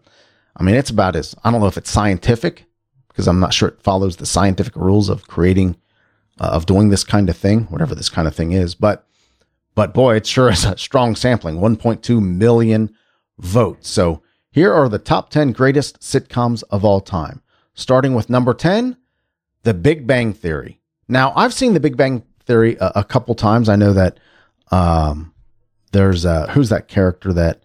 I 0.57 0.63
mean, 0.63 0.75
it's 0.75 0.91
about 0.91 1.17
as, 1.17 1.35
I 1.45 1.51
don't 1.51 1.61
know 1.61 1.67
if 1.67 1.77
it's 1.77 1.91
scientific 1.91 2.65
because 3.09 3.29
I'm 3.29 3.41
not 3.41 3.53
sure 3.53 3.69
it 3.69 3.83
follows 3.83 4.17
the 4.17 4.27
scientific 4.27 4.75
rules 4.77 5.09
of 5.09 5.29
creating, 5.29 5.77
uh, 6.41 6.49
of 6.49 6.67
doing 6.67 6.89
this 6.89 7.05
kind 7.05 7.29
of 7.29 7.37
thing, 7.37 7.65
whatever 7.65 7.95
this 7.95 8.09
kind 8.09 8.27
of 8.27 8.35
thing 8.35 8.53
is. 8.53 8.75
But, 8.75 9.07
but 9.75 9.93
boy, 9.93 10.17
it 10.17 10.27
sure 10.27 10.51
is 10.51 10.65
a 10.65 10.79
strong 10.79 11.15
sampling 11.15 11.57
1.2 11.57 12.23
million 12.23 12.95
votes. 13.39 13.89
So 13.89 14.23
here 14.53 14.73
are 14.73 14.89
the 14.89 14.99
top 14.99 15.31
10 15.31 15.53
greatest 15.53 16.01
sitcoms 16.01 16.63
of 16.71 16.85
all 16.85 17.01
time. 17.01 17.43
Starting 17.75 18.15
with 18.15 18.31
number 18.31 18.53
10, 18.53 18.97
The 19.63 19.75
Big 19.75 20.07
Bang 20.07 20.35
Theory. 20.35 20.79
Now, 21.09 21.33
I've 21.35 21.55
seen 21.55 21.73
The 21.73 21.81
Big 21.81 21.97
Bang 21.97 22.23
Theory 22.45 22.77
a, 22.77 22.93
a 22.97 23.05
couple 23.05 23.35
times. 23.35 23.71
I 23.71 23.77
know 23.77 23.95
that 23.95 24.19
um, 24.71 25.33
there's 25.93 26.27
uh, 26.27 26.49
who's 26.49 26.69
that 26.69 26.89
character 26.89 27.33
that 27.33 27.63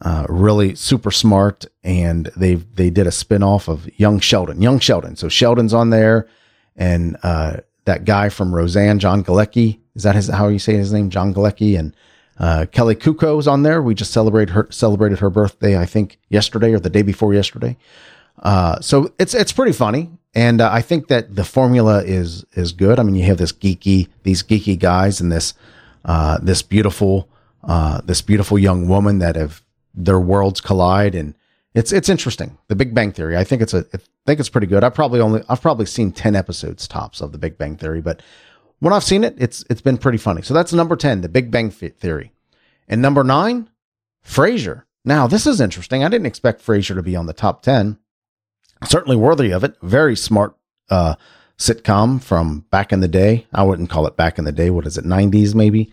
uh, 0.00 0.26
really 0.28 0.74
super 0.74 1.10
smart, 1.10 1.66
and 1.84 2.30
they 2.36 2.54
they 2.54 2.90
did 2.90 3.06
a 3.06 3.10
spinoff 3.10 3.68
of 3.68 3.88
Young 3.98 4.20
Sheldon. 4.20 4.62
Young 4.62 4.78
Sheldon. 4.78 5.16
So 5.16 5.28
Sheldon's 5.28 5.74
on 5.74 5.90
there, 5.90 6.28
and 6.76 7.16
uh, 7.22 7.58
that 7.84 8.04
guy 8.04 8.28
from 8.28 8.54
Roseanne, 8.54 8.98
John 8.98 9.22
Galecki. 9.22 9.80
Is 9.94 10.04
that 10.04 10.14
his 10.14 10.28
how 10.28 10.48
you 10.48 10.58
say 10.58 10.74
his 10.76 10.92
name? 10.92 11.10
John 11.10 11.34
Galecki 11.34 11.78
and 11.78 11.94
uh, 12.38 12.66
Kuko 12.72 13.14
Cuoco's 13.14 13.46
on 13.46 13.62
there. 13.62 13.82
We 13.82 13.94
just 13.94 14.12
celebrated 14.12 14.52
her 14.52 14.66
celebrated 14.70 15.18
her 15.18 15.30
birthday, 15.30 15.78
I 15.78 15.86
think 15.86 16.18
yesterday 16.28 16.72
or 16.72 16.80
the 16.80 16.90
day 16.90 17.02
before 17.02 17.34
yesterday. 17.34 17.76
Uh, 18.42 18.80
so 18.80 19.12
it's 19.18 19.34
it's 19.34 19.52
pretty 19.52 19.72
funny, 19.72 20.10
and 20.34 20.60
uh, 20.60 20.70
I 20.72 20.80
think 20.80 21.08
that 21.08 21.36
the 21.36 21.44
formula 21.44 22.02
is 22.02 22.44
is 22.54 22.72
good. 22.72 22.98
I 22.98 23.02
mean, 23.02 23.14
you 23.14 23.24
have 23.24 23.38
this 23.38 23.52
geeky 23.52 24.08
these 24.22 24.42
geeky 24.42 24.78
guys 24.78 25.20
and 25.20 25.30
this 25.30 25.54
uh, 26.04 26.38
this 26.42 26.62
beautiful 26.62 27.28
uh, 27.64 28.00
this 28.04 28.22
beautiful 28.22 28.58
young 28.58 28.88
woman 28.88 29.18
that 29.18 29.36
have 29.36 29.62
their 29.94 30.18
worlds 30.18 30.60
collide, 30.60 31.14
and 31.14 31.34
it's 31.74 31.92
it's 31.92 32.08
interesting. 32.08 32.56
The 32.68 32.76
Big 32.76 32.94
Bang 32.94 33.12
Theory. 33.12 33.36
I 33.36 33.44
think 33.44 33.62
it's 33.62 33.74
a 33.74 33.84
I 33.94 33.98
think 34.26 34.40
it's 34.40 34.48
pretty 34.48 34.66
good. 34.66 34.82
I 34.82 34.88
probably 34.88 35.20
only 35.20 35.42
I've 35.48 35.62
probably 35.62 35.86
seen 35.86 36.10
ten 36.12 36.34
episodes 36.34 36.88
tops 36.88 37.20
of 37.20 37.32
the 37.32 37.38
Big 37.38 37.58
Bang 37.58 37.76
Theory, 37.76 38.00
but 38.00 38.22
when 38.82 38.92
I've 38.92 39.04
seen 39.04 39.22
it, 39.22 39.36
it's 39.38 39.64
it's 39.70 39.80
been 39.80 39.96
pretty 39.96 40.18
funny. 40.18 40.42
So 40.42 40.52
that's 40.54 40.72
number 40.72 40.96
10, 40.96 41.20
The 41.20 41.28
Big 41.28 41.52
Bang 41.52 41.70
Theory. 41.70 42.32
And 42.88 43.00
number 43.00 43.22
9, 43.22 43.70
Frasier. 44.26 44.82
Now, 45.04 45.28
this 45.28 45.46
is 45.46 45.60
interesting. 45.60 46.02
I 46.02 46.08
didn't 46.08 46.26
expect 46.26 46.66
Frasier 46.66 46.96
to 46.96 47.02
be 47.02 47.14
on 47.14 47.26
the 47.26 47.32
top 47.32 47.62
10. 47.62 47.96
Certainly 48.84 49.16
worthy 49.16 49.52
of 49.52 49.62
it. 49.62 49.76
Very 49.82 50.16
smart 50.16 50.56
uh, 50.90 51.14
sitcom 51.56 52.20
from 52.20 52.64
back 52.72 52.92
in 52.92 52.98
the 52.98 53.06
day. 53.06 53.46
I 53.52 53.62
wouldn't 53.62 53.88
call 53.88 54.08
it 54.08 54.16
back 54.16 54.36
in 54.36 54.44
the 54.44 54.50
day. 54.50 54.68
What 54.68 54.84
is 54.84 54.98
it? 54.98 55.04
90s 55.04 55.54
maybe. 55.54 55.92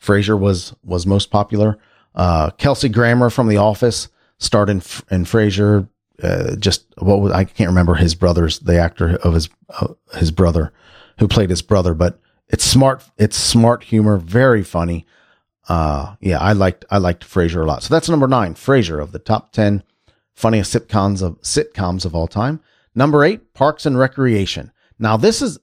Frasier 0.00 0.38
was 0.38 0.72
was 0.84 1.08
most 1.08 1.32
popular. 1.32 1.78
Uh, 2.14 2.50
Kelsey 2.50 2.88
Grammer 2.88 3.30
from 3.30 3.48
The 3.48 3.56
Office 3.56 4.08
starred 4.38 4.70
in 4.70 4.82
in 5.10 5.24
Frasier. 5.24 5.88
Uh, 6.22 6.54
just 6.54 6.84
what 6.98 7.20
was, 7.20 7.32
I 7.32 7.42
can't 7.42 7.70
remember 7.70 7.94
his 7.94 8.14
brother's 8.14 8.60
the 8.60 8.78
actor 8.78 9.16
of 9.16 9.34
his 9.34 9.48
uh, 9.68 9.88
his 10.14 10.30
brother 10.30 10.72
who 11.20 11.28
played 11.28 11.50
his 11.50 11.62
brother, 11.62 11.94
but 11.94 12.18
it's 12.48 12.64
smart. 12.64 13.08
It's 13.16 13.36
smart 13.36 13.84
humor, 13.84 14.16
very 14.16 14.64
funny. 14.64 15.06
Uh, 15.68 16.16
yeah, 16.20 16.40
I 16.40 16.52
liked 16.52 16.84
I 16.90 16.98
liked 16.98 17.24
Frasier 17.24 17.62
a 17.62 17.66
lot. 17.66 17.84
So 17.84 17.94
that's 17.94 18.08
number 18.08 18.26
nine, 18.26 18.54
Frasier 18.54 19.00
of 19.00 19.12
the 19.12 19.20
top 19.20 19.52
ten 19.52 19.84
funniest 20.34 20.74
sitcoms 20.74 21.22
of 21.22 21.40
sitcoms 21.42 22.04
of 22.04 22.14
all 22.14 22.26
time. 22.26 22.60
Number 22.94 23.22
eight, 23.22 23.54
Parks 23.54 23.86
and 23.86 23.96
Recreation. 23.96 24.72
Now 24.98 25.16
this 25.16 25.42
is 25.42 25.60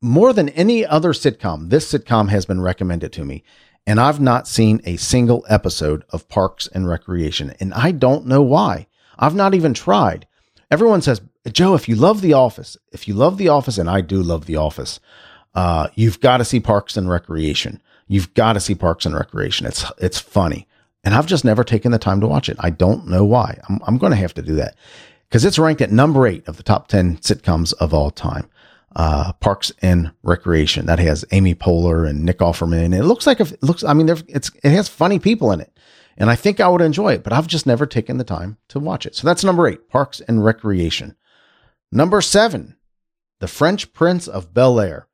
more 0.00 0.32
than 0.32 0.48
any 0.50 0.86
other 0.86 1.12
sitcom. 1.12 1.68
This 1.68 1.92
sitcom 1.92 2.30
has 2.30 2.46
been 2.46 2.60
recommended 2.60 3.12
to 3.14 3.24
me, 3.24 3.42
and 3.84 4.00
I've 4.00 4.20
not 4.20 4.46
seen 4.46 4.80
a 4.84 4.96
single 4.96 5.44
episode 5.48 6.04
of 6.10 6.28
Parks 6.28 6.68
and 6.68 6.88
Recreation, 6.88 7.52
and 7.58 7.74
I 7.74 7.90
don't 7.90 8.26
know 8.26 8.42
why. 8.42 8.86
I've 9.18 9.34
not 9.34 9.54
even 9.54 9.74
tried. 9.74 10.26
Everyone 10.70 11.02
says 11.02 11.20
Joe, 11.48 11.74
if 11.74 11.88
you 11.88 11.94
love 11.94 12.20
The 12.20 12.32
Office, 12.32 12.76
if 12.92 13.06
you 13.08 13.14
love 13.14 13.38
The 13.38 13.48
Office, 13.48 13.78
and 13.78 13.88
I 13.88 14.00
do 14.00 14.22
love 14.22 14.46
The 14.46 14.56
Office, 14.56 15.00
uh, 15.54 15.88
you've 15.94 16.20
got 16.20 16.38
to 16.38 16.44
see 16.44 16.60
Parks 16.60 16.96
and 16.96 17.08
Recreation. 17.08 17.80
You've 18.06 18.32
got 18.34 18.54
to 18.54 18.60
see 18.60 18.74
Parks 18.74 19.06
and 19.06 19.14
Recreation. 19.14 19.66
It's 19.66 19.84
it's 19.98 20.18
funny, 20.18 20.66
and 21.04 21.14
I've 21.14 21.26
just 21.26 21.44
never 21.44 21.64
taken 21.64 21.92
the 21.92 21.98
time 21.98 22.20
to 22.20 22.26
watch 22.26 22.48
it. 22.48 22.56
I 22.60 22.70
don't 22.70 23.06
know 23.06 23.24
why. 23.24 23.58
I'm 23.68 23.80
I'm 23.86 23.98
going 23.98 24.12
to 24.12 24.16
have 24.16 24.34
to 24.34 24.42
do 24.42 24.54
that 24.56 24.76
because 25.28 25.44
it's 25.44 25.58
ranked 25.58 25.82
at 25.82 25.92
number 25.92 26.26
eight 26.26 26.46
of 26.48 26.56
the 26.56 26.62
top 26.62 26.88
ten 26.88 27.18
sitcoms 27.18 27.74
of 27.74 27.92
all 27.92 28.10
time. 28.10 28.48
Uh, 28.96 29.32
Parks 29.34 29.70
and 29.82 30.10
Recreation 30.22 30.86
that 30.86 30.98
has 30.98 31.24
Amy 31.30 31.54
Poehler 31.54 32.08
and 32.08 32.24
Nick 32.24 32.38
Offerman. 32.38 32.96
It 32.96 33.04
looks 33.04 33.26
like 33.26 33.38
it 33.38 33.62
looks. 33.62 33.84
I 33.84 33.92
mean, 33.92 34.08
it's 34.08 34.50
it 34.64 34.70
has 34.70 34.88
funny 34.88 35.18
people 35.18 35.52
in 35.52 35.60
it, 35.60 35.76
and 36.16 36.30
I 36.30 36.36
think 36.36 36.58
I 36.60 36.68
would 36.68 36.80
enjoy 36.80 37.12
it. 37.12 37.22
But 37.22 37.32
I've 37.32 37.46
just 37.46 37.66
never 37.66 37.84
taken 37.84 38.16
the 38.16 38.24
time 38.24 38.56
to 38.68 38.80
watch 38.80 39.04
it. 39.06 39.14
So 39.14 39.26
that's 39.26 39.44
number 39.44 39.68
eight, 39.68 39.88
Parks 39.90 40.20
and 40.22 40.44
Recreation. 40.44 41.14
Number 41.90 42.20
seven, 42.20 42.76
The 43.40 43.48
Fresh 43.48 43.92
Prince 43.92 44.28
of 44.28 44.52
Bel 44.52 44.80
Air. 44.80 45.06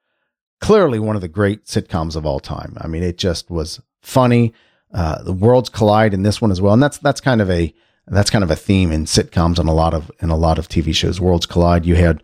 Clearly 0.61 0.99
one 0.99 1.15
of 1.15 1.23
the 1.23 1.29
great 1.29 1.65
sitcoms 1.67 2.17
of 2.17 2.25
all 2.25 2.41
time. 2.41 2.77
I 2.81 2.87
mean, 2.87 3.03
it 3.03 3.19
just 3.19 3.51
was 3.51 3.81
funny. 4.01 4.55
Uh, 4.93 5.23
the 5.23 5.33
worlds 5.33 5.69
collide 5.69 6.15
in 6.15 6.23
this 6.23 6.41
one 6.41 6.51
as 6.51 6.61
well, 6.61 6.73
and 6.73 6.83
that's 6.83 6.99
that's 6.99 7.21
kind 7.21 7.41
of 7.41 7.51
a 7.51 7.75
that's 8.07 8.31
kind 8.31 8.45
of 8.45 8.51
a 8.51 8.57
theme 8.57 8.93
in 8.93 9.05
sitcoms 9.05 9.59
and 9.59 9.69
a 9.69 9.73
lot 9.73 9.93
of 9.93 10.11
in 10.21 10.31
a 10.31 10.37
lot 10.37 10.59
of 10.59 10.69
TV 10.69 10.95
shows. 10.95 11.21
Worlds 11.21 11.47
collide. 11.47 11.85
You 11.85 11.97
had 11.97 12.23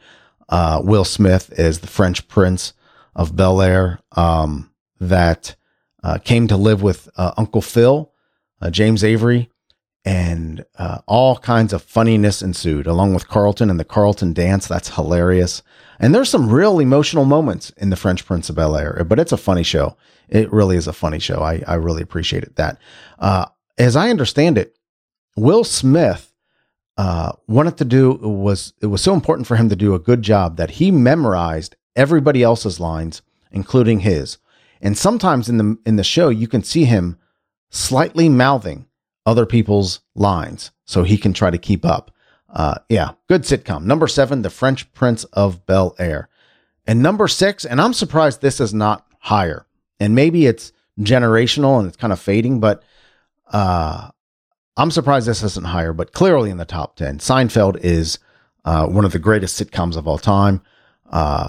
uh, 0.48 0.80
Will 0.82 1.04
Smith 1.04 1.52
as 1.58 1.80
the 1.80 1.86
Fresh 1.86 2.28
Prince 2.28 2.72
of 3.14 3.36
Bel 3.36 3.60
Air 3.60 4.00
um, 4.12 4.70
that 5.00 5.56
uh, 6.02 6.18
came 6.18 6.46
to 6.48 6.56
live 6.56 6.82
with 6.82 7.08
uh, 7.16 7.32
Uncle 7.36 7.62
Phil, 7.62 8.12
uh, 8.60 8.70
James 8.70 9.02
Avery, 9.04 9.50
and 10.04 10.64
uh, 10.78 10.98
all 11.06 11.36
kinds 11.38 11.72
of 11.72 11.82
funniness 11.82 12.42
ensued, 12.42 12.86
along 12.86 13.12
with 13.14 13.28
Carlton 13.28 13.68
and 13.70 13.78
the 13.78 13.84
Carlton 13.84 14.32
dance. 14.32 14.66
That's 14.66 14.94
hilarious. 14.94 15.62
And 15.98 16.14
there's 16.14 16.30
some 16.30 16.50
real 16.50 16.78
emotional 16.78 17.26
moments 17.26 17.70
in 17.70 17.90
The 17.90 17.96
Fresh 17.96 18.24
Prince 18.24 18.48
of 18.48 18.56
Bel 18.56 18.76
Air, 18.76 19.04
but 19.06 19.18
it's 19.18 19.32
a 19.32 19.36
funny 19.36 19.62
show. 19.62 19.96
It 20.28 20.50
really 20.52 20.76
is 20.76 20.86
a 20.86 20.92
funny 20.92 21.18
show. 21.18 21.42
I, 21.42 21.62
I 21.66 21.74
really 21.74 22.02
appreciated 22.02 22.56
that. 22.56 22.78
Uh, 23.18 23.46
as 23.76 23.96
I 23.96 24.08
understand 24.08 24.56
it, 24.56 24.76
Will 25.36 25.64
Smith 25.64 26.32
uh, 26.96 27.32
wanted 27.46 27.76
to 27.78 27.84
do 27.84 28.12
was 28.12 28.72
it 28.80 28.86
was 28.86 29.02
so 29.02 29.14
important 29.14 29.46
for 29.46 29.56
him 29.56 29.68
to 29.68 29.76
do 29.76 29.94
a 29.94 29.98
good 29.98 30.22
job 30.22 30.56
that 30.56 30.72
he 30.72 30.90
memorized 30.90 31.76
everybody 31.96 32.42
else's 32.42 32.80
lines, 32.80 33.22
including 33.52 34.00
his. 34.00 34.38
And 34.80 34.96
sometimes 34.96 35.48
in 35.48 35.58
the 35.58 35.78
in 35.84 35.96
the 35.96 36.04
show, 36.04 36.30
you 36.30 36.48
can 36.48 36.62
see 36.62 36.84
him 36.84 37.18
slightly 37.70 38.28
mouthing 38.28 38.86
other 39.30 39.46
people's 39.46 40.00
lines 40.14 40.72
so 40.84 41.04
he 41.04 41.16
can 41.16 41.32
try 41.32 41.50
to 41.50 41.58
keep 41.58 41.86
up. 41.86 42.10
Uh, 42.52 42.74
yeah, 42.88 43.12
good 43.28 43.42
sitcom. 43.42 43.84
Number 43.84 44.08
seven, 44.08 44.42
The 44.42 44.50
Fresh 44.50 44.92
Prince 44.92 45.22
of 45.24 45.64
Bel 45.66 45.94
Air. 45.98 46.28
And 46.86 47.00
number 47.00 47.28
six, 47.28 47.64
and 47.64 47.80
I'm 47.80 47.92
surprised 47.92 48.40
this 48.40 48.60
is 48.60 48.74
not 48.74 49.06
higher. 49.20 49.66
And 50.00 50.14
maybe 50.14 50.46
it's 50.46 50.72
generational 50.98 51.78
and 51.78 51.86
it's 51.86 51.96
kind 51.96 52.12
of 52.12 52.18
fading, 52.18 52.58
but 52.58 52.82
uh, 53.52 54.10
I'm 54.76 54.90
surprised 54.90 55.28
this 55.28 55.42
isn't 55.42 55.66
higher, 55.66 55.92
but 55.92 56.12
clearly 56.12 56.50
in 56.50 56.56
the 56.56 56.64
top 56.64 56.96
10. 56.96 57.18
Seinfeld 57.18 57.78
is 57.82 58.18
uh, 58.64 58.86
one 58.86 59.04
of 59.04 59.12
the 59.12 59.18
greatest 59.18 59.60
sitcoms 59.60 59.96
of 59.96 60.08
all 60.08 60.18
time. 60.18 60.62
Uh, 61.10 61.48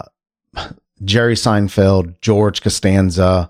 Jerry 1.04 1.34
Seinfeld, 1.34 2.20
George 2.22 2.62
Costanza, 2.62 3.50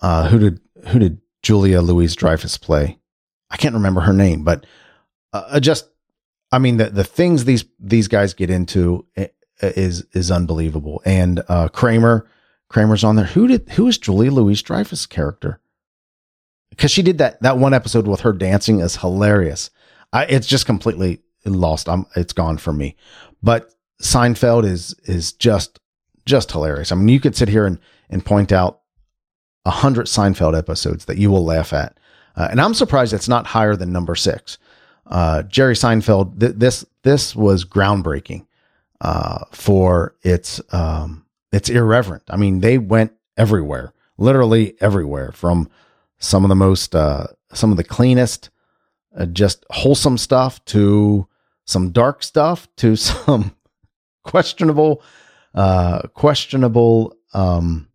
uh, 0.00 0.28
who 0.28 0.38
did 0.38 0.60
who 0.88 0.98
did 0.98 1.20
Julia 1.42 1.82
Louise 1.82 2.16
Dreyfus 2.16 2.58
play? 2.58 2.98
I 3.50 3.56
can't 3.56 3.74
remember 3.74 4.00
her 4.02 4.12
name, 4.12 4.44
but 4.44 4.66
uh, 5.32 5.44
uh, 5.48 5.60
just 5.60 5.88
I 6.52 6.58
mean 6.58 6.76
the 6.76 6.86
the 6.90 7.04
things 7.04 7.44
these 7.44 7.64
these 7.78 8.08
guys 8.08 8.34
get 8.34 8.50
into 8.50 9.06
eh, 9.16 9.28
eh, 9.60 9.72
is 9.76 10.06
is 10.12 10.30
unbelievable. 10.30 11.02
And 11.04 11.42
uh, 11.48 11.68
Kramer 11.68 12.28
Kramer's 12.68 13.04
on 13.04 13.16
there. 13.16 13.26
Who 13.26 13.48
did 13.48 13.68
who 13.70 13.88
is 13.88 13.98
Julie 13.98 14.30
Louise 14.30 14.62
Dreyfus 14.62 15.06
character? 15.06 15.60
Because 16.70 16.90
she 16.90 17.02
did 17.02 17.18
that 17.18 17.42
that 17.42 17.58
one 17.58 17.74
episode 17.74 18.06
with 18.06 18.20
her 18.20 18.32
dancing 18.32 18.80
is 18.80 18.96
hilarious. 18.96 19.70
I, 20.12 20.24
it's 20.24 20.46
just 20.46 20.66
completely 20.66 21.20
lost. 21.44 21.88
I'm 21.88 22.06
it's 22.16 22.32
gone 22.32 22.58
from 22.58 22.76
me. 22.76 22.96
But 23.42 23.74
Seinfeld 24.00 24.64
is 24.64 24.94
is 25.04 25.32
just 25.32 25.80
just 26.26 26.52
hilarious. 26.52 26.92
I 26.92 26.94
mean, 26.94 27.08
you 27.08 27.20
could 27.20 27.36
sit 27.36 27.48
here 27.48 27.66
and 27.66 27.78
and 28.08 28.24
point 28.24 28.52
out 28.52 28.80
a 29.64 29.70
hundred 29.70 30.06
Seinfeld 30.06 30.56
episodes 30.56 31.04
that 31.04 31.18
you 31.18 31.30
will 31.30 31.44
laugh 31.44 31.72
at. 31.72 31.98
Uh, 32.36 32.48
and 32.50 32.60
I'm 32.60 32.74
surprised 32.74 33.12
it's 33.12 33.28
not 33.28 33.46
higher 33.46 33.76
than 33.76 33.92
number 33.92 34.14
six. 34.14 34.58
Uh, 35.06 35.42
Jerry 35.42 35.74
Seinfeld, 35.74 36.38
th- 36.38 36.54
this 36.56 36.84
this 37.02 37.34
was 37.34 37.64
groundbreaking 37.64 38.46
uh, 39.00 39.44
for 39.50 40.14
its 40.22 40.60
um, 40.72 41.24
it's 41.52 41.68
irreverent. 41.68 42.22
I 42.30 42.36
mean, 42.36 42.60
they 42.60 42.78
went 42.78 43.12
everywhere, 43.36 43.92
literally 44.18 44.74
everywhere, 44.80 45.32
from 45.32 45.68
some 46.18 46.44
of 46.44 46.48
the 46.48 46.54
most, 46.54 46.94
uh, 46.94 47.26
some 47.52 47.70
of 47.70 47.76
the 47.76 47.84
cleanest, 47.84 48.50
uh, 49.16 49.26
just 49.26 49.64
wholesome 49.70 50.18
stuff 50.18 50.64
to 50.66 51.26
some 51.64 51.90
dark 51.90 52.22
stuff 52.22 52.68
to 52.76 52.96
some 52.96 53.54
questionable, 54.22 55.02
uh, 55.54 56.02
questionable, 56.14 57.16
um, 57.34 57.88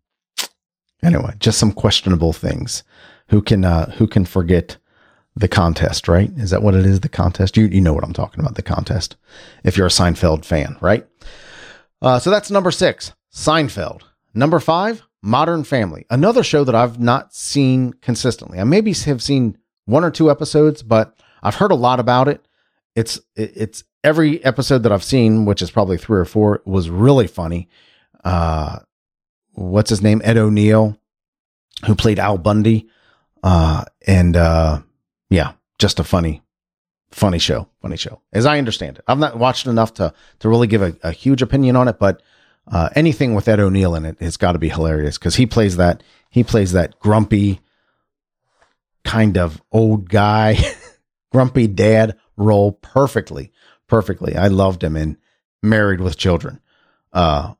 anyway, 1.02 1.32
just 1.38 1.58
some 1.58 1.72
questionable 1.72 2.32
things. 2.32 2.82
Who 3.28 3.42
can, 3.42 3.64
uh, 3.64 3.90
who 3.92 4.06
can 4.06 4.24
forget 4.24 4.76
the 5.34 5.48
contest, 5.48 6.08
right? 6.08 6.30
Is 6.36 6.50
that 6.50 6.62
what 6.62 6.74
it 6.74 6.86
is? 6.86 7.00
The 7.00 7.08
contest? 7.08 7.56
You, 7.56 7.66
you 7.66 7.80
know 7.80 7.92
what 7.92 8.04
I'm 8.04 8.12
talking 8.12 8.40
about, 8.40 8.54
the 8.54 8.62
contest. 8.62 9.16
If 9.64 9.76
you're 9.76 9.86
a 9.86 9.90
Seinfeld 9.90 10.44
fan, 10.44 10.76
right? 10.80 11.06
Uh, 12.00 12.18
so 12.18 12.30
that's 12.30 12.50
number 12.50 12.70
six, 12.70 13.12
Seinfeld. 13.32 14.02
Number 14.34 14.60
five, 14.60 15.02
Modern 15.22 15.64
Family, 15.64 16.06
another 16.10 16.42
show 16.42 16.62
that 16.64 16.74
I've 16.74 17.00
not 17.00 17.34
seen 17.34 17.94
consistently. 17.94 18.60
I 18.60 18.64
maybe 18.64 18.92
have 18.92 19.22
seen 19.22 19.58
one 19.86 20.04
or 20.04 20.10
two 20.10 20.30
episodes, 20.30 20.82
but 20.82 21.18
I've 21.42 21.56
heard 21.56 21.72
a 21.72 21.76
lot 21.76 22.00
about 22.00 22.28
it. 22.28 22.46
It's 22.94 23.20
it's 23.34 23.82
every 24.04 24.44
episode 24.44 24.82
that 24.84 24.92
I've 24.92 25.04
seen, 25.04 25.44
which 25.44 25.62
is 25.62 25.70
probably 25.70 25.98
three 25.98 26.20
or 26.20 26.24
four, 26.24 26.62
was 26.64 26.88
really 26.90 27.26
funny. 27.26 27.68
Uh, 28.24 28.78
what's 29.52 29.90
his 29.90 30.02
name? 30.02 30.20
Ed 30.24 30.36
O'Neill, 30.36 30.98
who 31.86 31.94
played 31.94 32.18
Al 32.18 32.38
Bundy, 32.38 32.88
uh, 33.42 33.84
and 34.06 34.36
uh, 34.36 34.80
yeah, 35.30 35.52
just 35.78 36.00
a 36.00 36.04
funny, 36.04 36.42
funny 37.10 37.38
show. 37.38 37.68
Funny 37.82 37.96
show, 37.96 38.20
as 38.32 38.46
I 38.46 38.58
understand 38.58 38.98
it. 38.98 39.04
I've 39.06 39.18
not 39.18 39.38
watched 39.38 39.66
enough 39.66 39.94
to 39.94 40.12
to 40.40 40.48
really 40.48 40.66
give 40.66 40.82
a, 40.82 40.96
a 41.02 41.12
huge 41.12 41.42
opinion 41.42 41.76
on 41.76 41.88
it, 41.88 41.98
but 41.98 42.22
uh, 42.70 42.88
anything 42.94 43.34
with 43.34 43.48
Ed 43.48 43.60
O'Neill 43.60 43.94
in 43.94 44.04
it 44.04 44.20
has 44.20 44.36
got 44.36 44.52
to 44.52 44.58
be 44.58 44.68
hilarious 44.68 45.18
because 45.18 45.36
he 45.36 45.46
plays 45.46 45.76
that 45.76 46.02
he 46.30 46.42
plays 46.42 46.72
that 46.72 46.98
grumpy 46.98 47.60
kind 49.04 49.38
of 49.38 49.62
old 49.70 50.08
guy, 50.08 50.56
grumpy 51.32 51.66
dad 51.66 52.18
role 52.36 52.72
perfectly, 52.72 53.52
perfectly. 53.86 54.36
I 54.36 54.48
loved 54.48 54.82
him 54.82 54.96
in 54.96 55.16
Married 55.62 56.00
with 56.00 56.16
Children. 56.16 56.60
Uh, 57.12 57.54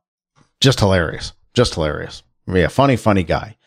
just 0.59 0.79
hilarious, 0.79 1.33
just 1.53 1.75
hilarious. 1.75 2.23
Yeah, 2.45 2.67
funny, 2.67 2.95
funny 2.95 3.23
guy. 3.23 3.57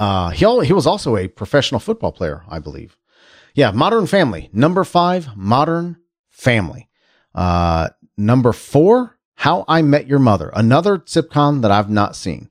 Uh, 0.00 0.30
he 0.30 0.44
he 0.64 0.72
was 0.72 0.86
also 0.86 1.16
a 1.16 1.28
professional 1.28 1.80
football 1.80 2.12
player, 2.12 2.44
I 2.48 2.58
believe. 2.58 2.96
Yeah, 3.54 3.72
Modern 3.72 4.06
Family. 4.06 4.50
Number 4.52 4.84
five, 4.84 5.36
Modern 5.36 5.96
Family. 6.28 6.88
Uh, 7.34 7.88
number 8.16 8.52
four, 8.52 9.18
How 9.34 9.64
I 9.66 9.82
Met 9.82 10.06
Your 10.06 10.20
Mother. 10.20 10.50
Another 10.54 10.98
sitcom 10.98 11.62
that 11.62 11.70
I've 11.70 11.90
not 11.90 12.14
seen. 12.14 12.50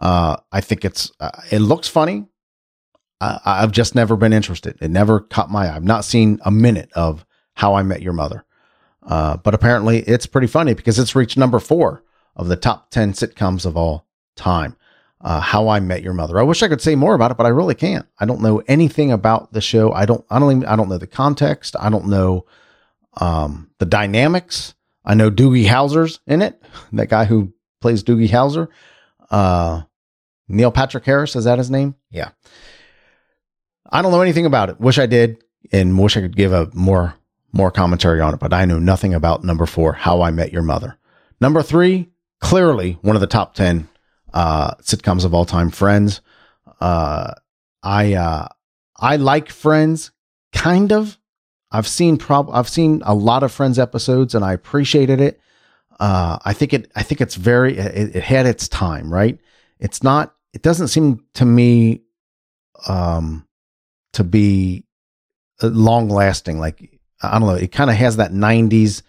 Uh, 0.00 0.36
I 0.52 0.60
think 0.60 0.84
it's 0.84 1.12
uh, 1.20 1.30
it 1.50 1.58
looks 1.58 1.88
funny. 1.88 2.26
I, 3.20 3.38
I've 3.44 3.72
just 3.72 3.94
never 3.94 4.16
been 4.16 4.32
interested. 4.32 4.78
It 4.80 4.90
never 4.90 5.20
caught 5.20 5.50
my 5.50 5.66
eye. 5.66 5.76
I've 5.76 5.84
not 5.84 6.04
seen 6.04 6.38
a 6.44 6.50
minute 6.50 6.90
of 6.94 7.26
How 7.54 7.74
I 7.74 7.82
Met 7.82 8.02
Your 8.02 8.12
Mother. 8.12 8.44
Uh, 9.02 9.36
but 9.38 9.54
apparently, 9.54 10.00
it's 10.00 10.26
pretty 10.26 10.46
funny 10.46 10.74
because 10.74 10.98
it's 10.98 11.14
reached 11.14 11.36
number 11.36 11.58
four 11.58 12.04
of 12.36 12.48
the 12.48 12.56
top 12.56 12.90
ten 12.90 13.12
sitcoms 13.12 13.66
of 13.66 13.76
all 13.76 14.06
time 14.36 14.76
uh, 15.20 15.40
How 15.40 15.68
I 15.68 15.80
Met 15.80 16.02
Your 16.02 16.14
Mother. 16.14 16.38
I 16.38 16.42
wish 16.42 16.62
I 16.62 16.68
could 16.68 16.80
say 16.80 16.94
more 16.94 17.14
about 17.14 17.30
it, 17.30 17.36
but 17.36 17.46
I 17.46 17.50
really 17.50 17.74
can't. 17.74 18.06
I 18.18 18.24
don't 18.24 18.40
know 18.40 18.62
anything 18.68 19.12
about 19.12 19.52
the 19.52 19.60
show. 19.60 19.92
I 19.92 20.06
don't. 20.06 20.24
I 20.30 20.38
don't 20.38 20.50
even. 20.50 20.64
I 20.66 20.76
don't 20.76 20.88
know 20.88 20.98
the 20.98 21.06
context. 21.06 21.74
I 21.78 21.90
don't 21.90 22.06
know 22.08 22.46
um, 23.16 23.70
the 23.78 23.86
dynamics. 23.86 24.74
I 25.04 25.14
know 25.14 25.30
Doogie 25.30 25.66
Howser's 25.66 26.20
in 26.26 26.42
it. 26.42 26.62
That 26.92 27.08
guy 27.08 27.24
who 27.24 27.52
plays 27.80 28.04
Doogie 28.04 28.28
Howser. 28.28 28.68
Uh, 29.30 29.82
Neil 30.48 30.70
Patrick 30.70 31.04
Harris 31.04 31.36
is 31.36 31.44
that 31.44 31.58
his 31.58 31.70
name? 31.70 31.94
Yeah. 32.10 32.30
I 33.90 34.02
don't 34.02 34.12
know 34.12 34.22
anything 34.22 34.46
about 34.46 34.70
it. 34.70 34.80
Wish 34.80 34.98
I 34.98 35.06
did, 35.06 35.42
and 35.72 35.98
wish 35.98 36.16
I 36.16 36.20
could 36.20 36.36
give 36.36 36.52
a 36.52 36.70
more 36.74 37.14
more 37.52 37.70
commentary 37.70 38.20
on 38.20 38.34
it. 38.34 38.40
But 38.40 38.52
I 38.52 38.66
know 38.66 38.78
nothing 38.78 39.14
about 39.14 39.44
number 39.44 39.66
four, 39.66 39.94
How 39.94 40.22
I 40.22 40.30
Met 40.30 40.52
Your 40.52 40.62
Mother. 40.62 40.98
Number 41.40 41.62
three, 41.62 42.10
clearly 42.40 42.98
one 43.02 43.16
of 43.16 43.20
the 43.20 43.26
top 43.26 43.54
ten 43.54 43.88
uh, 44.32 44.74
sitcoms 44.76 45.24
of 45.24 45.34
all 45.34 45.44
time, 45.44 45.70
Friends. 45.70 46.20
Uh, 46.80 47.34
I 47.82 48.14
uh, 48.14 48.48
I 48.96 49.16
like 49.16 49.50
Friends, 49.50 50.10
kind 50.52 50.92
of. 50.92 51.18
I've 51.70 51.86
seen 51.86 52.16
prob 52.16 52.48
I've 52.52 52.68
seen 52.68 53.02
a 53.04 53.14
lot 53.14 53.42
of 53.42 53.52
Friends 53.52 53.78
episodes, 53.78 54.34
and 54.34 54.44
I 54.44 54.52
appreciated 54.52 55.20
it. 55.20 55.40
Uh, 56.00 56.38
I 56.44 56.52
think 56.52 56.72
it 56.72 56.90
I 56.94 57.02
think 57.02 57.20
it's 57.20 57.34
very 57.34 57.76
it, 57.76 58.16
it 58.16 58.22
had 58.22 58.46
its 58.46 58.68
time, 58.68 59.12
right? 59.12 59.38
It's 59.78 60.02
not. 60.02 60.34
It 60.52 60.62
doesn't 60.62 60.88
seem 60.88 61.24
to 61.34 61.44
me 61.44 62.02
um, 62.88 63.46
to 64.14 64.24
be 64.24 64.84
uh, 65.62 65.68
long 65.68 66.08
lasting. 66.08 66.58
Like 66.58 67.00
I 67.22 67.38
don't 67.38 67.48
know. 67.48 67.54
It 67.54 67.72
kind 67.72 67.90
of 67.90 67.96
has 67.96 68.16
that 68.16 68.32
'90s 68.32 69.02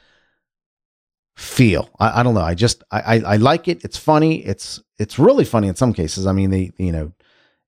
feel. 1.40 1.90
I, 2.00 2.20
I 2.20 2.24
don't 2.24 2.34
know. 2.34 2.42
I 2.42 2.54
just 2.54 2.84
I, 2.92 3.00
I, 3.00 3.16
I 3.20 3.36
like 3.38 3.68
it. 3.68 3.84
It's 3.86 3.98
funny. 3.98 4.46
It's 4.46 4.82
it's 4.98 5.18
really 5.18 5.46
funny 5.46 5.70
in 5.70 5.76
some 5.76 5.94
cases. 5.94 6.28
I 6.28 6.34
mean, 6.34 6.50
they 6.50 6.72
you 6.78 6.92
know, 6.92 7.14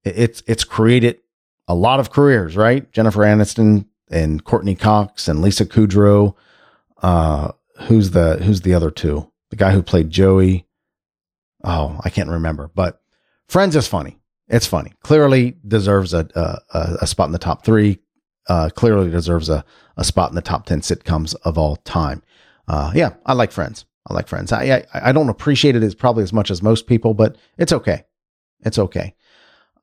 it's 0.04 0.44
it's 0.46 0.64
created 0.64 1.20
a 1.68 1.74
lot 1.74 2.00
of 2.00 2.12
careers, 2.12 2.58
right? 2.58 2.92
Jennifer 2.92 3.22
Aniston 3.22 3.86
and 4.10 4.44
Courteney 4.44 4.76
Cox 4.76 5.28
and 5.30 5.42
Lisa 5.42 5.66
Kudrow. 5.66 6.36
Uh, 7.02 7.54
who's 7.84 8.12
the 8.12 8.38
who's 8.44 8.62
the 8.62 8.74
other 8.74 8.92
two? 8.92 9.32
The 9.52 9.56
guy 9.56 9.72
who 9.72 9.82
played 9.82 10.10
Joey. 10.10 10.68
Oh, 11.64 12.00
I 12.04 12.10
can't 12.10 12.30
remember. 12.30 12.70
But 12.74 13.02
Friends 13.48 13.76
is 13.76 13.88
funny. 13.88 14.18
It's 14.50 14.68
funny. 14.68 14.94
Clearly 15.02 15.56
deserves 15.66 16.14
a 16.14 16.28
a, 16.74 16.98
a 17.04 17.08
spot 17.08 17.28
in 17.28 17.34
the 17.34 17.40
top 17.40 17.64
three. 17.64 18.00
Uh, 18.50 18.70
clearly 18.76 19.10
deserves 19.10 19.50
a, 19.50 19.64
a 19.96 20.04
spot 20.04 20.30
in 20.30 20.36
the 20.36 20.42
top 20.42 20.66
ten 20.66 20.82
sitcoms 20.82 21.36
of 21.46 21.58
all 21.58 21.78
time 21.78 22.22
uh, 22.68 22.92
yeah, 22.96 23.14
I 23.26 23.34
like 23.34 23.52
Friends. 23.52 23.86
I 24.08 24.14
like 24.14 24.28
Friends. 24.28 24.52
I, 24.52 24.86
I, 24.94 25.10
I 25.10 25.12
don't 25.12 25.30
appreciate 25.30 25.76
it 25.76 25.84
as 25.84 25.96
probably 25.96 26.24
as 26.24 26.34
much 26.34 26.52
as 26.52 26.62
most 26.62 26.88
people, 26.88 27.14
but 27.14 27.38
it's 27.58 27.74
okay. 27.74 28.04
It's 28.64 28.80
okay. 28.80 29.16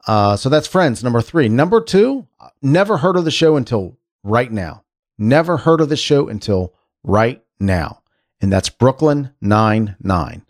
Uh, 0.07 0.37
so 0.37 0.49
that's 0.49 0.67
Friends 0.67 1.05
number 1.05 1.21
three. 1.21 1.49
Number 1.49 1.81
two, 1.81 2.27
never 2.63 2.99
heard 2.99 3.17
of 3.17 3.25
the 3.25 3.31
show 3.31 3.57
until 3.57 3.99
right 4.23 4.51
now. 4.51 4.85
Never 5.19 5.57
heard 5.57 5.81
of 5.81 5.89
the 5.89 5.97
show 5.97 6.29
until 6.29 6.75
right 7.03 7.43
now, 7.59 8.03
and 8.41 8.53
that's 8.53 8.69
Brooklyn 8.69 9.33
Nine 9.41 9.97
Nine. 10.01 10.47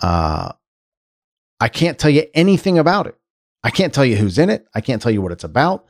Uh, 0.00 0.52
I 1.60 1.68
can't 1.68 1.98
tell 1.98 2.10
you 2.10 2.24
anything 2.34 2.78
about 2.78 3.06
it. 3.06 3.16
I 3.62 3.70
can't 3.70 3.92
tell 3.92 4.04
you 4.04 4.16
who's 4.16 4.38
in 4.38 4.48
it. 4.48 4.66
I 4.74 4.80
can't 4.80 5.02
tell 5.02 5.12
you 5.12 5.20
what 5.20 5.32
it's 5.32 5.44
about. 5.44 5.86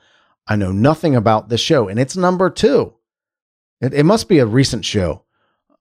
I 0.46 0.56
know 0.56 0.72
nothing 0.72 1.14
about 1.14 1.48
this 1.48 1.60
show, 1.60 1.88
and 1.88 1.98
it's 2.00 2.16
number 2.16 2.50
two. 2.50 2.94
It, 3.80 3.94
it 3.94 4.04
must 4.04 4.28
be 4.28 4.38
a 4.38 4.46
recent 4.46 4.84
show 4.84 5.22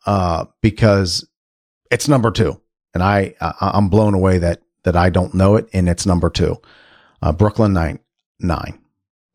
uh, 0.07 0.45
because 0.61 1.27
it's 1.91 2.07
number 2.07 2.31
two, 2.31 2.59
and 2.93 3.03
I, 3.03 3.35
I 3.39 3.77
am 3.77 3.89
blown 3.89 4.15
away 4.15 4.39
that 4.39 4.61
that 4.83 4.95
I 4.95 5.09
don't 5.09 5.33
know 5.33 5.57
it, 5.57 5.69
and 5.73 5.89
it's 5.89 6.05
number 6.05 6.29
two, 6.29 6.55
uh, 7.21 7.33
Brooklyn 7.33 7.73
Nine 7.73 7.99
Nine. 8.39 8.79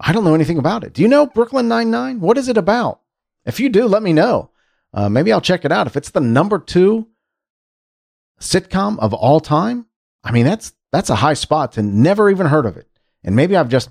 I 0.01 0.13
don't 0.13 0.25
know 0.25 0.35
anything 0.35 0.59
about 0.59 0.83
it. 0.83 0.95
Do 0.95 1.03
you 1.03 1.09
know 1.09 1.27
Brooklyn 1.27 1.69
Nine 1.69 1.91
Nine? 1.91 2.21
What 2.21 2.39
is 2.39 2.49
it 2.49 2.57
about? 2.57 3.01
If 3.45 3.61
you 3.61 3.69
do, 3.69 3.87
let 3.87 4.03
me 4.03 4.13
know. 4.13 4.51
Uh, 4.95 5.09
maybe 5.09 5.33
I'll 5.33 5.41
check 5.41 5.65
it 5.65 5.73
out. 5.73 5.87
If 5.87 5.97
it's 5.97 6.11
the 6.11 6.21
number 6.21 6.59
two 6.59 7.07
sitcom 8.41 8.99
of 8.99 9.13
all 9.13 9.41
time, 9.41 9.87
I 10.25 10.33
mean 10.33 10.47
that's 10.47 10.73
that's 10.91 11.11
a 11.11 11.17
high 11.17 11.35
spot 11.35 11.73
to 11.73 11.83
never 11.83 12.31
even 12.31 12.47
heard 12.47 12.67
of 12.67 12.79
it. 12.79 12.89
And 13.23 13.37
maybe 13.37 13.57
I've 13.57 13.69
just 13.69 13.91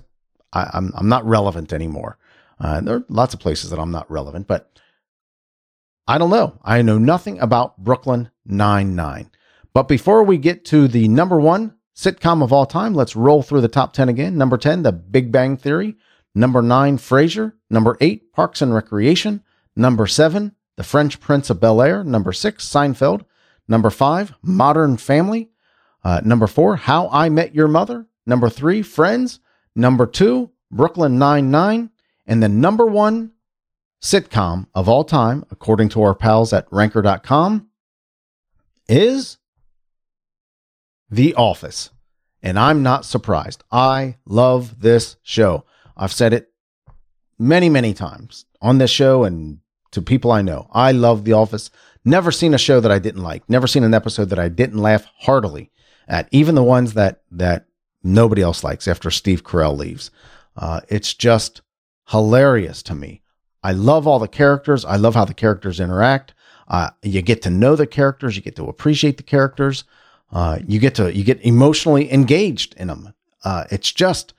I, 0.52 0.62
am 0.62 0.68
I'm, 0.72 0.92
I'm 0.96 1.08
not 1.08 1.24
relevant 1.24 1.72
anymore. 1.72 2.18
Uh, 2.58 2.80
there 2.80 2.96
are 2.96 3.04
lots 3.08 3.34
of 3.34 3.40
places 3.40 3.70
that 3.70 3.78
I'm 3.78 3.90
not 3.92 4.10
relevant, 4.10 4.48
but 4.48 4.68
I 6.06 6.18
don't 6.18 6.30
know. 6.30 6.58
I 6.64 6.82
know 6.82 6.98
nothing 6.98 7.38
about 7.38 7.78
Brooklyn 7.78 8.30
Nine-Nine. 8.44 9.30
But 9.72 9.88
before 9.88 10.22
we 10.24 10.36
get 10.36 10.64
to 10.66 10.88
the 10.88 11.08
number 11.08 11.40
one 11.40 11.74
sitcom 11.94 12.42
of 12.42 12.52
all 12.52 12.66
time, 12.66 12.94
let's 12.94 13.16
roll 13.16 13.42
through 13.42 13.60
the 13.60 13.68
top 13.68 13.92
10 13.92 14.08
again. 14.08 14.36
Number 14.36 14.58
10, 14.58 14.82
The 14.82 14.92
Big 14.92 15.30
Bang 15.30 15.56
Theory. 15.56 15.96
Number 16.34 16.60
9, 16.60 16.98
Frasier. 16.98 17.52
Number 17.70 17.96
8, 18.00 18.32
Parks 18.32 18.62
and 18.62 18.74
Recreation. 18.74 19.42
Number 19.76 20.06
7, 20.06 20.54
The 20.76 20.84
Fresh 20.84 21.20
Prince 21.20 21.50
of 21.50 21.60
Bel 21.60 21.80
Air. 21.80 22.02
Number 22.04 22.32
6, 22.32 22.66
Seinfeld. 22.68 23.24
Number 23.68 23.90
5, 23.90 24.34
Modern 24.42 24.96
Family. 24.96 25.50
Uh, 26.04 26.20
number 26.24 26.46
4, 26.46 26.76
How 26.76 27.08
I 27.10 27.28
Met 27.28 27.54
Your 27.54 27.68
Mother. 27.68 28.06
Number 28.26 28.50
3, 28.50 28.82
Friends. 28.82 29.40
Number 29.76 30.06
2, 30.06 30.50
Brooklyn 30.70 31.18
Nine-Nine. 31.18 31.90
And 32.26 32.42
the 32.42 32.48
number 32.48 32.86
1 32.86 33.30
sitcom 34.02 34.66
of 34.74 34.88
all 34.88 35.04
time, 35.04 35.44
according 35.50 35.88
to 35.90 36.02
our 36.02 36.14
pals 36.14 36.52
at 36.52 36.66
ranker.com, 36.70 37.68
is 38.88 39.38
The 41.10 41.34
Office. 41.34 41.90
And 42.42 42.58
I'm 42.58 42.82
not 42.82 43.04
surprised. 43.04 43.62
I 43.70 44.16
love 44.26 44.80
this 44.80 45.16
show. 45.22 45.64
I've 45.96 46.12
said 46.12 46.32
it 46.32 46.52
many, 47.38 47.68
many 47.68 47.94
times 47.94 48.46
on 48.60 48.78
this 48.78 48.90
show 48.90 49.22
and 49.24 49.60
to 49.92 50.02
people 50.02 50.32
I 50.32 50.42
know. 50.42 50.68
I 50.72 50.92
love 50.92 51.24
The 51.24 51.34
Office. 51.34 51.70
Never 52.04 52.32
seen 52.32 52.54
a 52.54 52.58
show 52.58 52.80
that 52.80 52.90
I 52.90 52.98
didn't 52.98 53.22
like. 53.22 53.48
Never 53.48 53.68
seen 53.68 53.84
an 53.84 53.94
episode 53.94 54.30
that 54.30 54.38
I 54.38 54.48
didn't 54.48 54.78
laugh 54.78 55.06
heartily 55.18 55.70
at. 56.08 56.28
Even 56.32 56.56
the 56.56 56.62
ones 56.64 56.94
that 56.94 57.22
that 57.30 57.66
nobody 58.02 58.42
else 58.42 58.64
likes 58.64 58.88
after 58.88 59.10
Steve 59.10 59.44
Carell 59.44 59.76
leaves. 59.76 60.10
Uh, 60.56 60.80
it's 60.88 61.14
just 61.14 61.62
hilarious 62.08 62.82
to 62.84 62.94
me. 62.94 63.21
I 63.62 63.72
love 63.72 64.06
all 64.06 64.18
the 64.18 64.28
characters. 64.28 64.84
I 64.84 64.96
love 64.96 65.14
how 65.14 65.24
the 65.24 65.34
characters 65.34 65.80
interact. 65.80 66.34
Uh, 66.68 66.90
you 67.02 67.22
get 67.22 67.42
to 67.42 67.50
know 67.50 67.76
the 67.76 67.86
characters. 67.86 68.36
You 68.36 68.42
get 68.42 68.56
to 68.56 68.68
appreciate 68.68 69.16
the 69.16 69.22
characters. 69.22 69.84
Uh, 70.32 70.58
you 70.66 70.80
get 70.80 70.94
to 70.96 71.14
you 71.14 71.24
get 71.24 71.40
emotionally 71.42 72.12
engaged 72.12 72.74
in 72.76 72.88
them. 72.88 73.14
Uh, 73.44 73.64
it's 73.70 73.92
just 73.92 74.32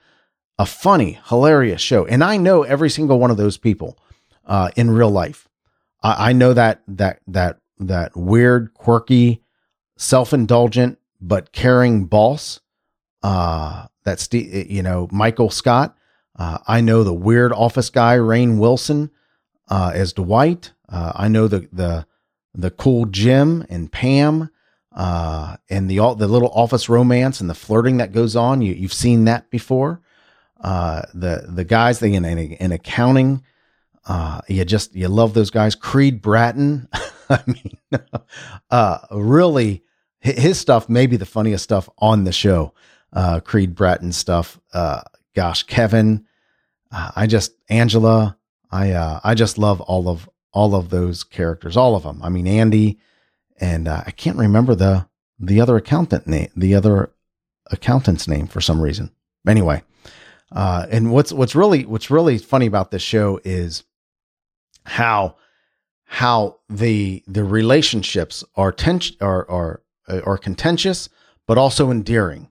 a 0.57 0.65
funny, 0.65 1.19
hilarious 1.27 1.81
show, 1.81 2.05
and 2.05 2.23
I 2.23 2.37
know 2.37 2.63
every 2.63 2.89
single 2.89 3.19
one 3.19 3.31
of 3.31 3.37
those 3.37 3.57
people 3.57 3.97
uh, 4.45 4.71
in 4.75 4.91
real 4.91 5.11
life. 5.11 5.47
I, 6.01 6.29
I 6.29 6.33
know 6.33 6.53
that 6.53 6.81
that 6.87 7.19
that 7.27 7.59
that 7.79 8.15
weird, 8.15 8.73
quirky, 8.73 9.43
self-indulgent 9.97 10.97
but 11.23 11.51
caring 11.51 12.05
boss. 12.05 12.59
Uh, 13.23 13.87
that's 14.03 14.27
you 14.33 14.83
know 14.83 15.07
Michael 15.11 15.49
Scott. 15.49 15.95
Uh, 16.35 16.57
I 16.67 16.81
know 16.81 17.03
the 17.03 17.13
weird 17.13 17.51
office 17.51 17.89
guy 17.89 18.17
Rainn 18.17 18.57
Wilson 18.57 19.11
uh, 19.69 19.91
as 19.93 20.13
Dwight. 20.13 20.71
Uh, 20.89 21.11
I 21.15 21.27
know 21.27 21.47
the 21.47 21.67
the 21.71 22.05
the 22.53 22.71
cool 22.71 23.05
Jim 23.05 23.65
and 23.69 23.91
Pam 23.91 24.49
uh, 24.95 25.57
and 25.69 25.89
the 25.89 25.97
the 26.15 26.27
little 26.27 26.51
office 26.53 26.89
romance 26.89 27.41
and 27.41 27.49
the 27.49 27.55
flirting 27.55 27.97
that 27.97 28.11
goes 28.11 28.35
on. 28.35 28.61
You 28.61 28.73
you've 28.73 28.93
seen 28.93 29.25
that 29.25 29.49
before. 29.49 30.01
Uh, 30.59 31.03
the 31.13 31.45
the 31.47 31.63
guys 31.63 31.99
they 31.99 32.13
in 32.13 32.25
in, 32.25 32.37
in 32.37 32.71
accounting. 32.71 33.43
Uh, 34.05 34.41
you 34.47 34.65
just 34.65 34.95
you 34.95 35.07
love 35.07 35.33
those 35.33 35.49
guys. 35.49 35.75
Creed 35.75 36.21
Bratton. 36.21 36.87
I 37.29 37.41
mean, 37.47 37.77
really, 39.11 39.83
his 40.19 40.59
stuff 40.59 40.89
may 40.89 41.07
be 41.07 41.17
the 41.17 41.25
funniest 41.25 41.63
stuff 41.63 41.89
on 41.97 42.23
the 42.23 42.31
show. 42.31 42.73
Uh, 43.11 43.39
Creed 43.39 43.75
Bratton 43.75 44.11
stuff. 44.11 44.59
Uh, 44.73 45.01
gosh, 45.35 45.63
Kevin. 45.63 46.25
Uh, 46.91 47.11
I 47.15 47.27
just 47.27 47.53
Angela. 47.69 48.37
I 48.71 48.91
uh, 48.91 49.19
I 49.23 49.33
just 49.33 49.57
love 49.57 49.81
all 49.81 50.07
of 50.09 50.29
all 50.51 50.75
of 50.75 50.89
those 50.89 51.23
characters, 51.23 51.75
all 51.75 51.95
of 51.95 52.03
them. 52.03 52.21
I 52.23 52.29
mean, 52.29 52.47
Andy, 52.47 52.99
and 53.59 53.87
uh, 53.87 54.03
I 54.05 54.11
can't 54.11 54.37
remember 54.37 54.75
the 54.75 55.07
the 55.39 55.59
other 55.61 55.75
accountant 55.75 56.27
name, 56.27 56.49
the 56.55 56.75
other 56.75 57.11
accountant's 57.71 58.27
name 58.27 58.47
for 58.47 58.61
some 58.61 58.81
reason. 58.81 59.11
Anyway, 59.47 59.83
uh, 60.51 60.85
and 60.89 61.11
what's 61.11 61.33
what's 61.33 61.55
really 61.55 61.85
what's 61.85 62.11
really 62.11 62.37
funny 62.37 62.65
about 62.65 62.91
this 62.91 63.01
show 63.01 63.39
is 63.43 63.83
how 64.85 65.35
how 66.05 66.59
the 66.69 67.23
the 67.27 67.43
relationships 67.43 68.43
are 68.55 68.71
tension 68.71 69.15
are 69.21 69.49
are 69.49 69.81
are 70.07 70.37
contentious 70.37 71.09
but 71.47 71.57
also 71.57 71.89
endearing 71.89 72.49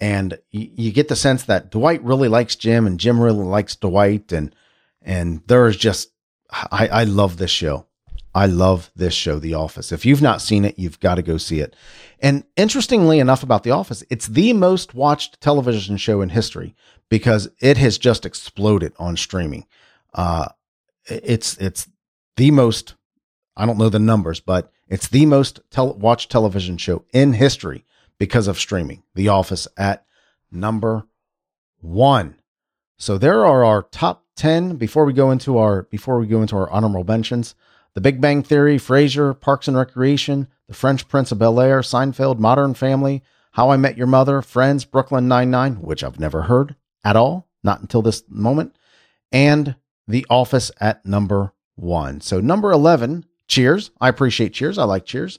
and 0.00 0.38
you, 0.50 0.70
you, 0.74 0.92
get 0.92 1.08
the 1.08 1.16
sense 1.16 1.44
that 1.44 1.70
Dwight 1.70 2.02
really 2.04 2.28
likes 2.28 2.56
Jim 2.56 2.86
and 2.86 3.00
Jim 3.00 3.20
really 3.20 3.44
likes 3.44 3.76
Dwight 3.76 4.32
and 4.32 4.54
and 5.02 5.42
there 5.46 5.66
is 5.66 5.76
just 5.76 6.10
I, 6.50 6.88
I 6.88 7.04
love 7.04 7.36
this 7.36 7.50
show. 7.50 7.86
I 8.34 8.46
love 8.46 8.90
this 8.94 9.14
show, 9.14 9.38
The 9.38 9.54
Office. 9.54 9.90
If 9.90 10.06
you've 10.06 10.22
not 10.22 10.40
seen 10.40 10.64
it, 10.64 10.78
you've 10.78 11.00
got 11.00 11.16
to 11.16 11.22
go 11.22 11.38
see 11.38 11.60
it. 11.60 11.74
And 12.20 12.44
interestingly 12.56 13.18
enough 13.18 13.42
about 13.42 13.64
The 13.64 13.70
Office, 13.70 14.04
it's 14.10 14.28
the 14.28 14.52
most 14.52 14.94
watched 14.94 15.40
television 15.40 15.96
show 15.96 16.20
in 16.20 16.28
history 16.28 16.74
because 17.08 17.48
it 17.60 17.78
has 17.78 17.98
just 17.98 18.24
exploded 18.24 18.92
on 18.98 19.16
streaming. 19.16 19.66
Uh, 20.14 20.48
it's 21.06 21.56
it's 21.56 21.88
the 22.36 22.50
most 22.50 22.94
I 23.56 23.66
don't 23.66 23.78
know 23.78 23.88
the 23.88 23.98
numbers, 23.98 24.40
but 24.40 24.70
it's 24.88 25.08
the 25.08 25.26
most 25.26 25.60
tel- 25.70 25.94
watched 25.94 26.30
television 26.30 26.76
show 26.76 27.04
in 27.12 27.32
history 27.32 27.84
because 28.18 28.48
of 28.48 28.58
streaming. 28.58 29.02
The 29.14 29.28
Office 29.28 29.68
at 29.76 30.04
number 30.50 31.06
one. 31.80 32.36
So 32.96 33.18
there 33.18 33.46
are 33.46 33.64
our 33.64 33.82
top 33.82 34.24
10 34.36 34.76
before 34.76 35.04
we 35.04 35.12
go 35.12 35.30
into 35.30 35.58
our 35.58 35.82
before 35.84 36.18
we 36.18 36.26
go 36.26 36.42
into 36.42 36.56
our 36.56 36.70
honorable 36.70 37.04
mentions. 37.04 37.54
The 37.94 38.00
Big 38.00 38.20
Bang 38.20 38.42
Theory, 38.42 38.76
Frasier, 38.76 39.38
Parks 39.38 39.66
and 39.66 39.76
Recreation, 39.76 40.48
The 40.68 40.74
Fresh 40.74 41.08
Prince 41.08 41.32
of 41.32 41.38
Bel 41.38 41.60
Air, 41.60 41.80
Seinfeld, 41.80 42.38
Modern 42.38 42.74
Family, 42.74 43.22
How 43.52 43.70
I 43.70 43.76
Met 43.76 43.96
Your 43.96 44.06
Mother, 44.06 44.40
Friends, 44.42 44.84
Brooklyn 44.84 45.26
Nine-Nine, 45.26 45.76
which 45.76 46.04
I've 46.04 46.20
never 46.20 46.42
heard 46.42 46.76
at 47.04 47.16
all, 47.16 47.48
not 47.64 47.80
until 47.80 48.02
this 48.02 48.22
moment, 48.28 48.76
and 49.32 49.74
The 50.06 50.26
Office 50.30 50.70
at 50.80 51.04
number 51.04 51.52
one. 51.74 52.20
So 52.20 52.40
number 52.40 52.70
11, 52.70 53.24
Cheers. 53.48 53.90
I 54.00 54.08
appreciate 54.08 54.52
Cheers. 54.52 54.78
I 54.78 54.84
like 54.84 55.06
Cheers. 55.06 55.38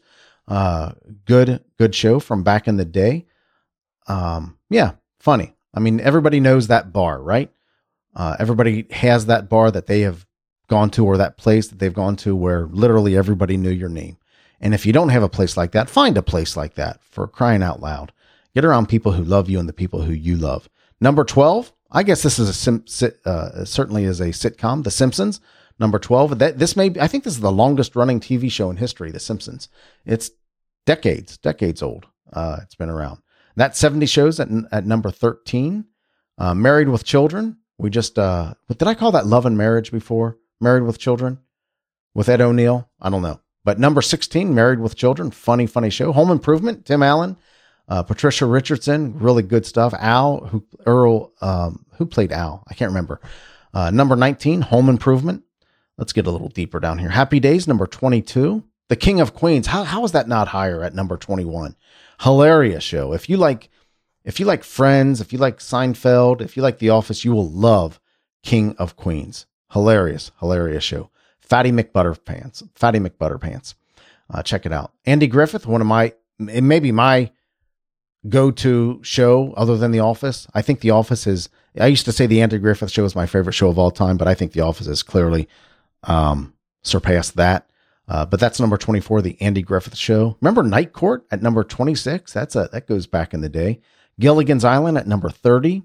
Uh, 0.50 0.94
good, 1.26 1.64
good 1.78 1.94
show 1.96 2.20
from 2.20 2.44
back 2.44 2.68
in 2.68 2.78
the 2.78 2.86
day. 2.86 3.28
Um, 4.08 4.58
yeah, 4.70 4.94
funny. 5.20 5.54
I 5.74 5.80
mean, 5.80 6.00
everybody 6.00 6.40
knows 6.40 6.68
that 6.68 6.92
bar, 6.92 7.22
right? 7.22 7.52
Uh, 8.16 8.36
everybody 8.40 8.88
has 8.90 9.28
that 9.28 9.48
bar 9.48 9.70
that 9.70 9.86
they 9.86 10.02
have 10.02 10.26
gone 10.68 10.90
to 10.92 11.06
or 11.06 11.18
that 11.18 11.38
place 11.38 11.68
that 11.68 11.80
they've 11.80 11.94
gone 11.94 12.16
to 12.16 12.36
where 12.36 12.66
literally 12.66 13.16
everybody 13.16 13.58
knew 13.58 13.70
your 13.70 13.90
name. 13.90 14.18
And 14.60 14.74
if 14.74 14.86
you 14.86 14.92
don't 14.92 15.10
have 15.10 15.24
a 15.24 15.30
place 15.30 15.56
like 15.56 15.72
that, 15.72 15.90
find 15.90 16.18
a 16.18 16.24
place 16.24 16.58
like 16.58 16.74
that 16.76 17.02
for 17.04 17.28
crying 17.28 17.64
out 17.64 17.82
loud. 17.82 18.12
Get 18.54 18.66
around 18.66 18.88
people 18.88 19.14
who 19.14 19.24
love 19.24 19.50
you 19.50 19.60
and 19.60 19.70
the 19.70 19.74
people 19.74 20.02
who 20.02 20.12
you 20.12 20.36
love. 20.36 20.68
Number 21.00 21.24
12, 21.24 21.72
I 21.92 22.04
guess 22.04 22.24
this 22.24 22.40
is 22.40 22.50
a 22.50 22.54
sim, 22.54 22.84
uh, 23.26 23.64
certainly 23.66 24.04
is 24.04 24.20
a 24.20 24.30
sitcom, 24.30 24.84
The 24.84 24.92
Simpsons. 24.92 25.40
Number 25.80 25.98
12, 25.98 26.40
that 26.40 26.60
this 26.60 26.76
may 26.76 26.90
be, 26.90 27.00
I 27.00 27.08
think 27.08 27.24
this 27.24 27.36
is 27.36 27.40
the 27.40 27.52
longest 27.52 27.96
running 27.96 28.20
TV 28.20 28.52
show 28.52 28.70
in 28.70 28.78
history, 28.78 29.12
The 29.12 29.20
Simpsons. 29.20 29.70
It's 30.06 30.32
decades, 30.86 31.38
decades 31.38 31.82
old. 31.82 32.06
Uh, 32.32 32.58
it's 32.62 32.76
been 32.76 32.90
around. 32.90 33.20
That 33.56 33.76
70 33.76 34.06
shows 34.06 34.40
at, 34.40 34.50
at 34.72 34.86
number 34.86 35.12
13. 35.12 35.86
Uh, 36.38 36.54
Married 36.54 36.88
with 36.88 37.04
Children, 37.04 37.58
we 37.78 37.90
just, 37.90 38.18
uh, 38.18 38.54
did 38.70 38.88
I 38.88 38.94
call 38.94 39.12
that 39.12 39.26
Love 39.26 39.46
and 39.46 39.58
Marriage 39.58 39.92
before? 39.92 40.38
Married 40.62 40.84
with 40.84 40.98
Children 40.98 41.40
with 42.14 42.30
Ed 42.30 42.42
O'Neill? 42.42 42.90
I 43.02 43.10
don't 43.10 43.22
know. 43.22 43.42
But 43.66 43.80
number 43.80 44.02
16, 44.02 44.56
Married 44.56 44.80
with 44.80 44.96
Children, 44.96 45.32
funny, 45.32 45.68
funny 45.68 45.90
show. 45.90 46.12
Home 46.14 46.32
Improvement, 46.32 46.86
Tim 46.86 47.04
Allen, 47.04 47.36
uh, 47.90 48.04
Patricia 48.04 48.46
Richardson, 48.46 49.20
really 49.20 49.44
good 49.44 49.66
stuff. 49.66 49.94
Al, 49.98 50.46
who, 50.46 50.66
Earl, 50.86 51.34
um, 51.42 51.86
who 51.98 52.06
played 52.06 52.32
Al? 52.32 52.64
I 52.68 52.74
can't 52.74 52.90
remember. 52.90 53.20
Uh, 53.74 53.92
number 53.92 54.16
19, 54.16 54.62
Home 54.62 54.90
Improvement. 54.90 55.44
Let's 55.98 56.14
get 56.14 56.28
a 56.28 56.32
little 56.32 56.48
deeper 56.48 56.80
down 56.80 57.00
here. 57.00 57.10
Happy 57.10 57.40
Days, 57.40 57.68
number 57.68 57.86
22. 57.86 58.64
The 58.90 58.96
King 58.96 59.22
of 59.22 59.34
Queens. 59.34 59.68
How, 59.68 59.84
how 59.84 60.04
is 60.04 60.12
that 60.12 60.28
not 60.28 60.50
higher 60.50 60.84
at 60.84 60.94
number 60.94 61.16
21? 61.16 61.76
Hilarious 62.22 62.84
show. 62.84 63.14
If 63.14 63.30
you 63.30 63.38
like 63.38 63.70
if 64.26 64.40
you 64.40 64.46
like 64.46 64.64
Friends, 64.64 65.22
if 65.22 65.32
you 65.32 65.40
like 65.40 65.60
Seinfeld, 65.60 66.42
if 66.42 66.58
you 66.58 66.62
like 66.62 66.80
The 66.80 66.90
Office, 66.90 67.24
you 67.24 67.34
will 67.34 67.50
love 67.50 68.00
King 68.44 68.76
of 68.78 68.96
Queens. 68.96 69.46
Hilarious, 69.72 70.32
hilarious 70.40 70.84
show. 70.84 71.10
Fatty 71.40 71.72
McButterpants. 71.72 72.68
Fatty 72.76 73.00
McButterpants. 73.00 73.76
Uh, 74.30 74.44
check 74.44 74.66
it 74.66 74.74
out. 74.74 74.92
Andy 75.06 75.28
Griffith, 75.28 75.66
one 75.66 75.82
of 75.82 75.88
my, 75.88 76.14
it 76.48 76.62
may 76.62 76.80
be 76.80 76.92
my 76.92 77.32
go 78.28 78.52
to 78.52 79.00
show 79.04 79.54
other 79.54 79.78
than 79.78 79.92
The 79.92 80.02
Office. 80.02 80.48
I 80.54 80.62
think 80.62 80.82
The 80.82 80.92
Office 80.92 81.26
is, 81.26 81.50
I 81.80 81.88
used 81.88 82.06
to 82.06 82.12
say 82.12 82.26
the 82.26 82.42
Andy 82.42 82.58
Griffith 82.58 82.92
show 82.92 83.06
is 83.06 83.16
my 83.16 83.26
favorite 83.26 83.54
show 83.54 83.70
of 83.70 83.80
all 83.80 83.92
time, 83.92 84.18
but 84.18 84.28
I 84.28 84.36
think 84.36 84.52
The 84.52 84.62
Office 84.62 84.88
has 84.88 85.02
clearly 85.02 85.48
um, 86.04 86.54
surpassed 86.84 87.38
that. 87.38 87.69
Uh, 88.10 88.26
but 88.26 88.40
that's 88.40 88.60
number 88.60 88.76
24, 88.76 89.22
The 89.22 89.40
Andy 89.40 89.62
Griffith 89.62 89.96
Show. 89.96 90.36
Remember 90.42 90.64
Night 90.64 90.94
Court 90.94 91.28
at 91.30 91.44
number 91.44 91.64
26? 91.64 92.34
That's 92.34 92.56
a, 92.56 92.68
that 92.72 92.88
goes 92.88 93.06
back 93.06 93.36
in 93.36 93.42
the 93.42 93.50
day. 93.50 93.82
Gilligan's 94.20 94.66
Island 94.66 94.98
at 94.98 95.08
number 95.08 95.30
30. 95.30 95.84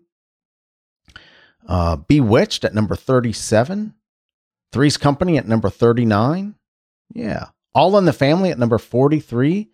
Uh, 1.68 1.96
Bewitched 1.96 2.64
at 2.64 2.74
number 2.74 2.96
37. 2.96 3.94
Three's 4.72 4.96
Company 4.96 5.36
at 5.36 5.46
number 5.46 5.68
39. 5.68 6.54
Yeah. 7.12 7.48
All 7.74 7.98
in 7.98 8.06
the 8.06 8.12
Family 8.12 8.50
at 8.50 8.58
number 8.58 8.78
43. 8.78 9.68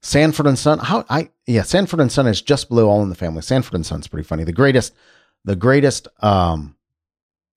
Sanford 0.00 0.46
and 0.46 0.58
Son. 0.58 0.78
How 0.78 1.04
I 1.10 1.28
yeah, 1.46 1.62
Sanford 1.62 2.00
and 2.00 2.10
Son 2.10 2.26
is 2.26 2.40
just 2.40 2.68
below 2.68 2.88
All 2.88 3.02
in 3.02 3.08
the 3.08 3.14
Family. 3.14 3.42
Sanford 3.42 3.74
and 3.74 3.84
Son's 3.84 4.06
pretty 4.06 4.26
funny. 4.26 4.44
The 4.44 4.52
greatest, 4.52 4.94
the 5.44 5.56
greatest 5.56 6.08
um, 6.20 6.76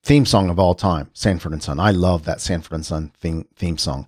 theme 0.04 0.26
song 0.26 0.50
of 0.50 0.60
all 0.60 0.76
time. 0.76 1.10
Sanford 1.14 1.54
and 1.54 1.64
Son. 1.64 1.80
I 1.80 1.92
love 1.92 2.26
that 2.26 2.42
Sanford 2.42 2.74
and 2.74 2.86
Son 2.86 3.12
theme 3.20 3.48
theme 3.56 3.78
song. 3.78 4.08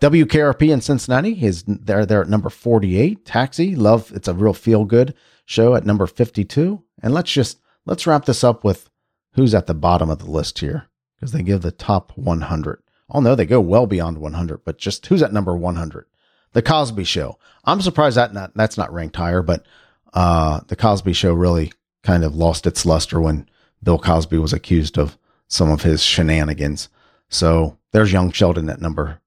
WKRP 0.00 0.72
in 0.72 0.80
Cincinnati 0.80 1.44
is 1.44 1.62
they're 1.66 2.06
there 2.06 2.22
at 2.22 2.28
number 2.28 2.48
48. 2.48 3.24
Taxi, 3.24 3.76
love 3.76 4.10
it's 4.14 4.28
a 4.28 4.34
real 4.34 4.54
feel 4.54 4.84
good 4.84 5.14
show 5.44 5.74
at 5.74 5.84
number 5.84 6.06
52. 6.06 6.82
And 7.02 7.12
let's 7.12 7.30
just 7.30 7.60
let's 7.84 8.06
wrap 8.06 8.24
this 8.24 8.42
up 8.42 8.64
with 8.64 8.88
who's 9.34 9.54
at 9.54 9.66
the 9.66 9.74
bottom 9.74 10.08
of 10.08 10.18
the 10.18 10.30
list 10.30 10.60
here 10.60 10.88
because 11.14 11.32
they 11.32 11.42
give 11.42 11.62
the 11.62 11.70
top 11.70 12.12
100. 12.16 12.82
Oh 13.10 13.20
no, 13.20 13.34
they 13.34 13.44
go 13.44 13.60
well 13.60 13.86
beyond 13.86 14.18
100, 14.18 14.64
but 14.64 14.78
just 14.78 15.04
who's 15.06 15.22
at 15.22 15.32
number 15.32 15.54
100? 15.54 16.06
The 16.52 16.62
Cosby 16.62 17.04
Show. 17.04 17.38
I'm 17.64 17.80
surprised 17.80 18.16
that 18.16 18.32
not, 18.32 18.52
that's 18.54 18.78
not 18.78 18.92
ranked 18.92 19.16
higher, 19.16 19.42
but 19.42 19.66
uh, 20.14 20.60
the 20.66 20.76
Cosby 20.76 21.12
Show 21.12 21.34
really 21.34 21.72
kind 22.02 22.24
of 22.24 22.34
lost 22.34 22.66
its 22.66 22.86
luster 22.86 23.20
when 23.20 23.48
Bill 23.82 23.98
Cosby 23.98 24.38
was 24.38 24.52
accused 24.52 24.98
of 24.98 25.18
some 25.50 25.70
of 25.70 25.82
his 25.82 26.02
shenanigans. 26.02 26.88
So 27.28 27.76
there's 27.92 28.12
young 28.12 28.32
Sheldon 28.32 28.70
at 28.70 28.80
number 28.80 29.20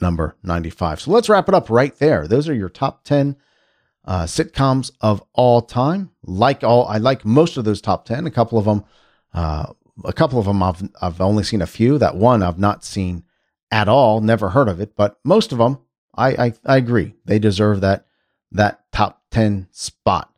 number 0.00 0.34
95. 0.42 1.02
So 1.02 1.10
let's 1.12 1.28
wrap 1.28 1.48
it 1.48 1.54
up 1.54 1.70
right 1.70 1.94
there. 1.98 2.26
Those 2.26 2.48
are 2.48 2.54
your 2.54 2.70
top 2.70 3.04
10 3.04 3.36
uh, 4.04 4.24
sitcoms 4.24 4.90
of 5.00 5.22
all 5.34 5.62
time. 5.62 6.10
Like 6.22 6.64
all, 6.64 6.86
I 6.86 6.98
like 6.98 7.24
most 7.24 7.56
of 7.56 7.64
those 7.64 7.80
top 7.80 8.04
ten. 8.04 8.26
A 8.26 8.30
couple 8.30 8.58
of 8.58 8.64
them, 8.64 8.84
uh, 9.34 9.66
a 10.04 10.12
couple 10.12 10.38
of 10.38 10.46
them 10.46 10.62
I've 10.62 10.82
I've 11.00 11.20
only 11.20 11.44
seen 11.44 11.62
a 11.62 11.66
few. 11.66 11.98
That 11.98 12.16
one 12.16 12.42
I've 12.42 12.58
not 12.58 12.84
seen 12.84 13.24
at 13.70 13.88
all. 13.88 14.20
Never 14.20 14.50
heard 14.50 14.68
of 14.68 14.80
it. 14.80 14.96
But 14.96 15.18
most 15.24 15.52
of 15.52 15.58
them, 15.58 15.78
I 16.14 16.28
I, 16.46 16.52
I 16.64 16.76
agree. 16.76 17.14
They 17.24 17.38
deserve 17.38 17.80
that 17.82 18.06
that 18.52 18.84
top 18.92 19.22
ten 19.30 19.68
spot. 19.70 20.29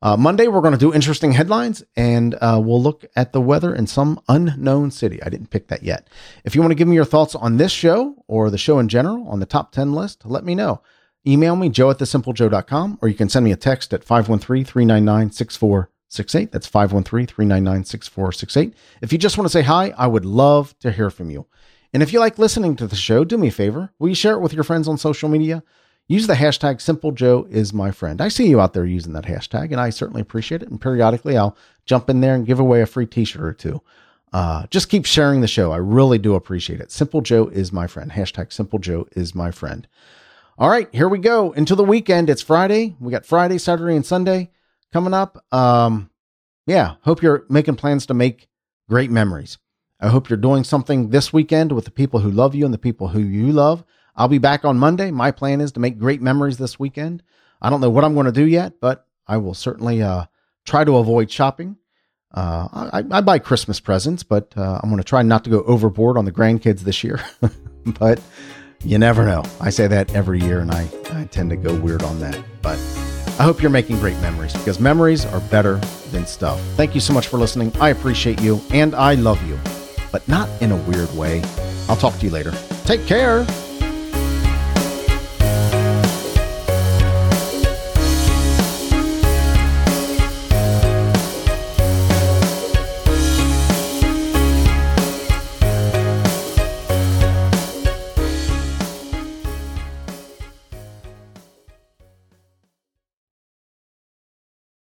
Uh, 0.00 0.16
Monday, 0.16 0.46
we're 0.46 0.60
going 0.60 0.72
to 0.72 0.78
do 0.78 0.94
interesting 0.94 1.32
headlines 1.32 1.82
and 1.96 2.34
uh, 2.40 2.60
we'll 2.62 2.82
look 2.82 3.04
at 3.16 3.32
the 3.32 3.40
weather 3.40 3.74
in 3.74 3.86
some 3.86 4.20
unknown 4.28 4.90
city. 4.90 5.20
I 5.22 5.28
didn't 5.28 5.50
pick 5.50 5.68
that 5.68 5.82
yet. 5.82 6.08
If 6.44 6.54
you 6.54 6.60
want 6.60 6.70
to 6.70 6.76
give 6.76 6.86
me 6.86 6.94
your 6.94 7.04
thoughts 7.04 7.34
on 7.34 7.56
this 7.56 7.72
show 7.72 8.14
or 8.28 8.50
the 8.50 8.58
show 8.58 8.78
in 8.78 8.88
general 8.88 9.26
on 9.28 9.40
the 9.40 9.46
top 9.46 9.72
10 9.72 9.92
list, 9.92 10.24
let 10.24 10.44
me 10.44 10.54
know. 10.54 10.82
Email 11.26 11.56
me, 11.56 11.68
joe 11.68 11.90
at 11.90 11.98
thesimplejoe.com, 11.98 12.98
or 13.02 13.08
you 13.08 13.14
can 13.14 13.28
send 13.28 13.44
me 13.44 13.52
a 13.52 13.56
text 13.56 13.92
at 13.92 14.04
513 14.04 14.64
399 14.64 15.32
6468. 15.32 16.52
That's 16.52 16.66
513 16.66 17.26
399 17.26 17.84
6468. 17.84 18.74
If 19.02 19.12
you 19.12 19.18
just 19.18 19.36
want 19.36 19.46
to 19.46 19.52
say 19.52 19.62
hi, 19.62 19.92
I 19.98 20.06
would 20.06 20.24
love 20.24 20.78
to 20.78 20.92
hear 20.92 21.10
from 21.10 21.30
you. 21.30 21.46
And 21.92 22.02
if 22.02 22.12
you 22.12 22.20
like 22.20 22.38
listening 22.38 22.76
to 22.76 22.86
the 22.86 22.96
show, 22.96 23.24
do 23.24 23.36
me 23.36 23.48
a 23.48 23.52
favor. 23.52 23.92
Will 23.98 24.10
you 24.10 24.14
share 24.14 24.34
it 24.34 24.40
with 24.40 24.52
your 24.52 24.64
friends 24.64 24.86
on 24.86 24.96
social 24.96 25.28
media? 25.28 25.64
Use 26.08 26.26
the 26.26 26.34
hashtag 26.34 26.80
simple 26.80 27.12
joe 27.12 27.46
is 27.50 27.72
my 27.72 27.90
friend. 27.90 28.20
I 28.20 28.28
see 28.28 28.48
you 28.48 28.60
out 28.60 28.72
there 28.72 28.84
using 28.84 29.12
that 29.12 29.26
hashtag 29.26 29.70
and 29.70 29.80
i 29.80 29.90
certainly 29.90 30.22
appreciate 30.22 30.62
it. 30.62 30.68
And 30.68 30.80
periodically 30.80 31.36
i'll 31.36 31.56
jump 31.86 32.10
in 32.10 32.20
there 32.20 32.34
and 32.34 32.46
give 32.46 32.58
away 32.58 32.80
a 32.80 32.86
free 32.86 33.06
t-shirt 33.06 33.42
or 33.42 33.52
two. 33.52 33.80
Uh, 34.30 34.66
just 34.66 34.90
keep 34.90 35.06
sharing 35.06 35.40
the 35.40 35.48
show. 35.48 35.72
I 35.72 35.78
really 35.78 36.18
do 36.18 36.34
appreciate 36.34 36.80
it. 36.80 36.90
Simple 36.90 37.20
joe 37.20 37.46
is 37.46 37.72
my 37.72 37.86
friend. 37.86 38.10
Hashtag 38.10 38.52
simple 38.52 38.78
joe 38.78 39.06
is 39.12 39.34
my 39.34 39.50
friend. 39.50 39.86
All 40.58 40.68
right 40.68 40.88
here 40.92 41.08
we 41.08 41.18
go. 41.18 41.52
Into 41.52 41.74
the 41.74 41.84
weekend. 41.84 42.28
It's 42.28 42.42
friday. 42.42 42.96
We 42.98 43.12
got 43.12 43.26
friday 43.26 43.58
saturday 43.58 43.94
and 43.94 44.04
sunday 44.04 44.50
coming 44.92 45.14
up. 45.14 45.44
Um, 45.52 46.10
yeah 46.66 46.94
hope 47.02 47.22
you're 47.22 47.44
making 47.48 47.76
plans 47.76 48.06
to 48.06 48.14
make 48.14 48.48
great 48.88 49.10
memories. 49.10 49.58
I 50.00 50.08
hope 50.08 50.30
you're 50.30 50.36
doing 50.36 50.62
something 50.64 51.10
this 51.10 51.32
weekend 51.32 51.72
with 51.72 51.84
the 51.84 51.90
people 51.90 52.20
who 52.20 52.30
love 52.30 52.54
you 52.54 52.64
and 52.64 52.72
the 52.72 52.78
people 52.78 53.08
who 53.08 53.20
you 53.20 53.52
love 53.52 53.84
I'll 54.18 54.28
be 54.28 54.38
back 54.38 54.64
on 54.64 54.78
Monday. 54.78 55.12
My 55.12 55.30
plan 55.30 55.60
is 55.60 55.72
to 55.72 55.80
make 55.80 55.96
great 55.96 56.20
memories 56.20 56.58
this 56.58 56.78
weekend. 56.78 57.22
I 57.62 57.70
don't 57.70 57.80
know 57.80 57.88
what 57.88 58.04
I'm 58.04 58.14
going 58.14 58.26
to 58.26 58.32
do 58.32 58.44
yet, 58.44 58.80
but 58.80 59.06
I 59.28 59.36
will 59.36 59.54
certainly 59.54 60.02
uh, 60.02 60.24
try 60.64 60.82
to 60.82 60.96
avoid 60.96 61.30
shopping. 61.30 61.76
Uh, 62.34 62.90
I, 62.92 63.04
I, 63.10 63.20
buy 63.22 63.38
Christmas 63.38 63.80
presents, 63.80 64.22
but 64.22 64.52
uh, 64.56 64.80
I'm 64.82 64.90
going 64.90 65.00
to 65.00 65.08
try 65.08 65.22
not 65.22 65.44
to 65.44 65.50
go 65.50 65.62
overboard 65.62 66.18
on 66.18 66.24
the 66.24 66.32
grandkids 66.32 66.80
this 66.80 67.02
year. 67.02 67.24
but 67.86 68.20
you 68.84 68.98
never 68.98 69.24
know. 69.24 69.44
I 69.60 69.70
say 69.70 69.86
that 69.86 70.14
every 70.14 70.40
year, 70.40 70.58
and 70.60 70.70
I, 70.70 70.88
I 71.12 71.24
tend 71.26 71.50
to 71.50 71.56
go 71.56 71.74
weird 71.80 72.02
on 72.02 72.20
that. 72.20 72.38
But 72.60 72.78
I 73.38 73.44
hope 73.44 73.62
you're 73.62 73.70
making 73.70 73.98
great 74.00 74.18
memories 74.18 74.52
because 74.52 74.78
memories 74.78 75.24
are 75.26 75.40
better 75.40 75.76
than 76.10 76.26
stuff. 76.26 76.60
Thank 76.76 76.94
you 76.94 77.00
so 77.00 77.14
much 77.14 77.28
for 77.28 77.38
listening. 77.38 77.72
I 77.80 77.90
appreciate 77.90 78.42
you, 78.42 78.60
and 78.72 78.94
I 78.94 79.14
love 79.14 79.42
you, 79.48 79.58
but 80.10 80.26
not 80.28 80.50
in 80.60 80.72
a 80.72 80.76
weird 80.76 81.14
way. 81.16 81.40
I'll 81.88 81.96
talk 81.96 82.18
to 82.18 82.26
you 82.26 82.32
later. 82.32 82.52
Take 82.84 83.06
care. 83.06 83.46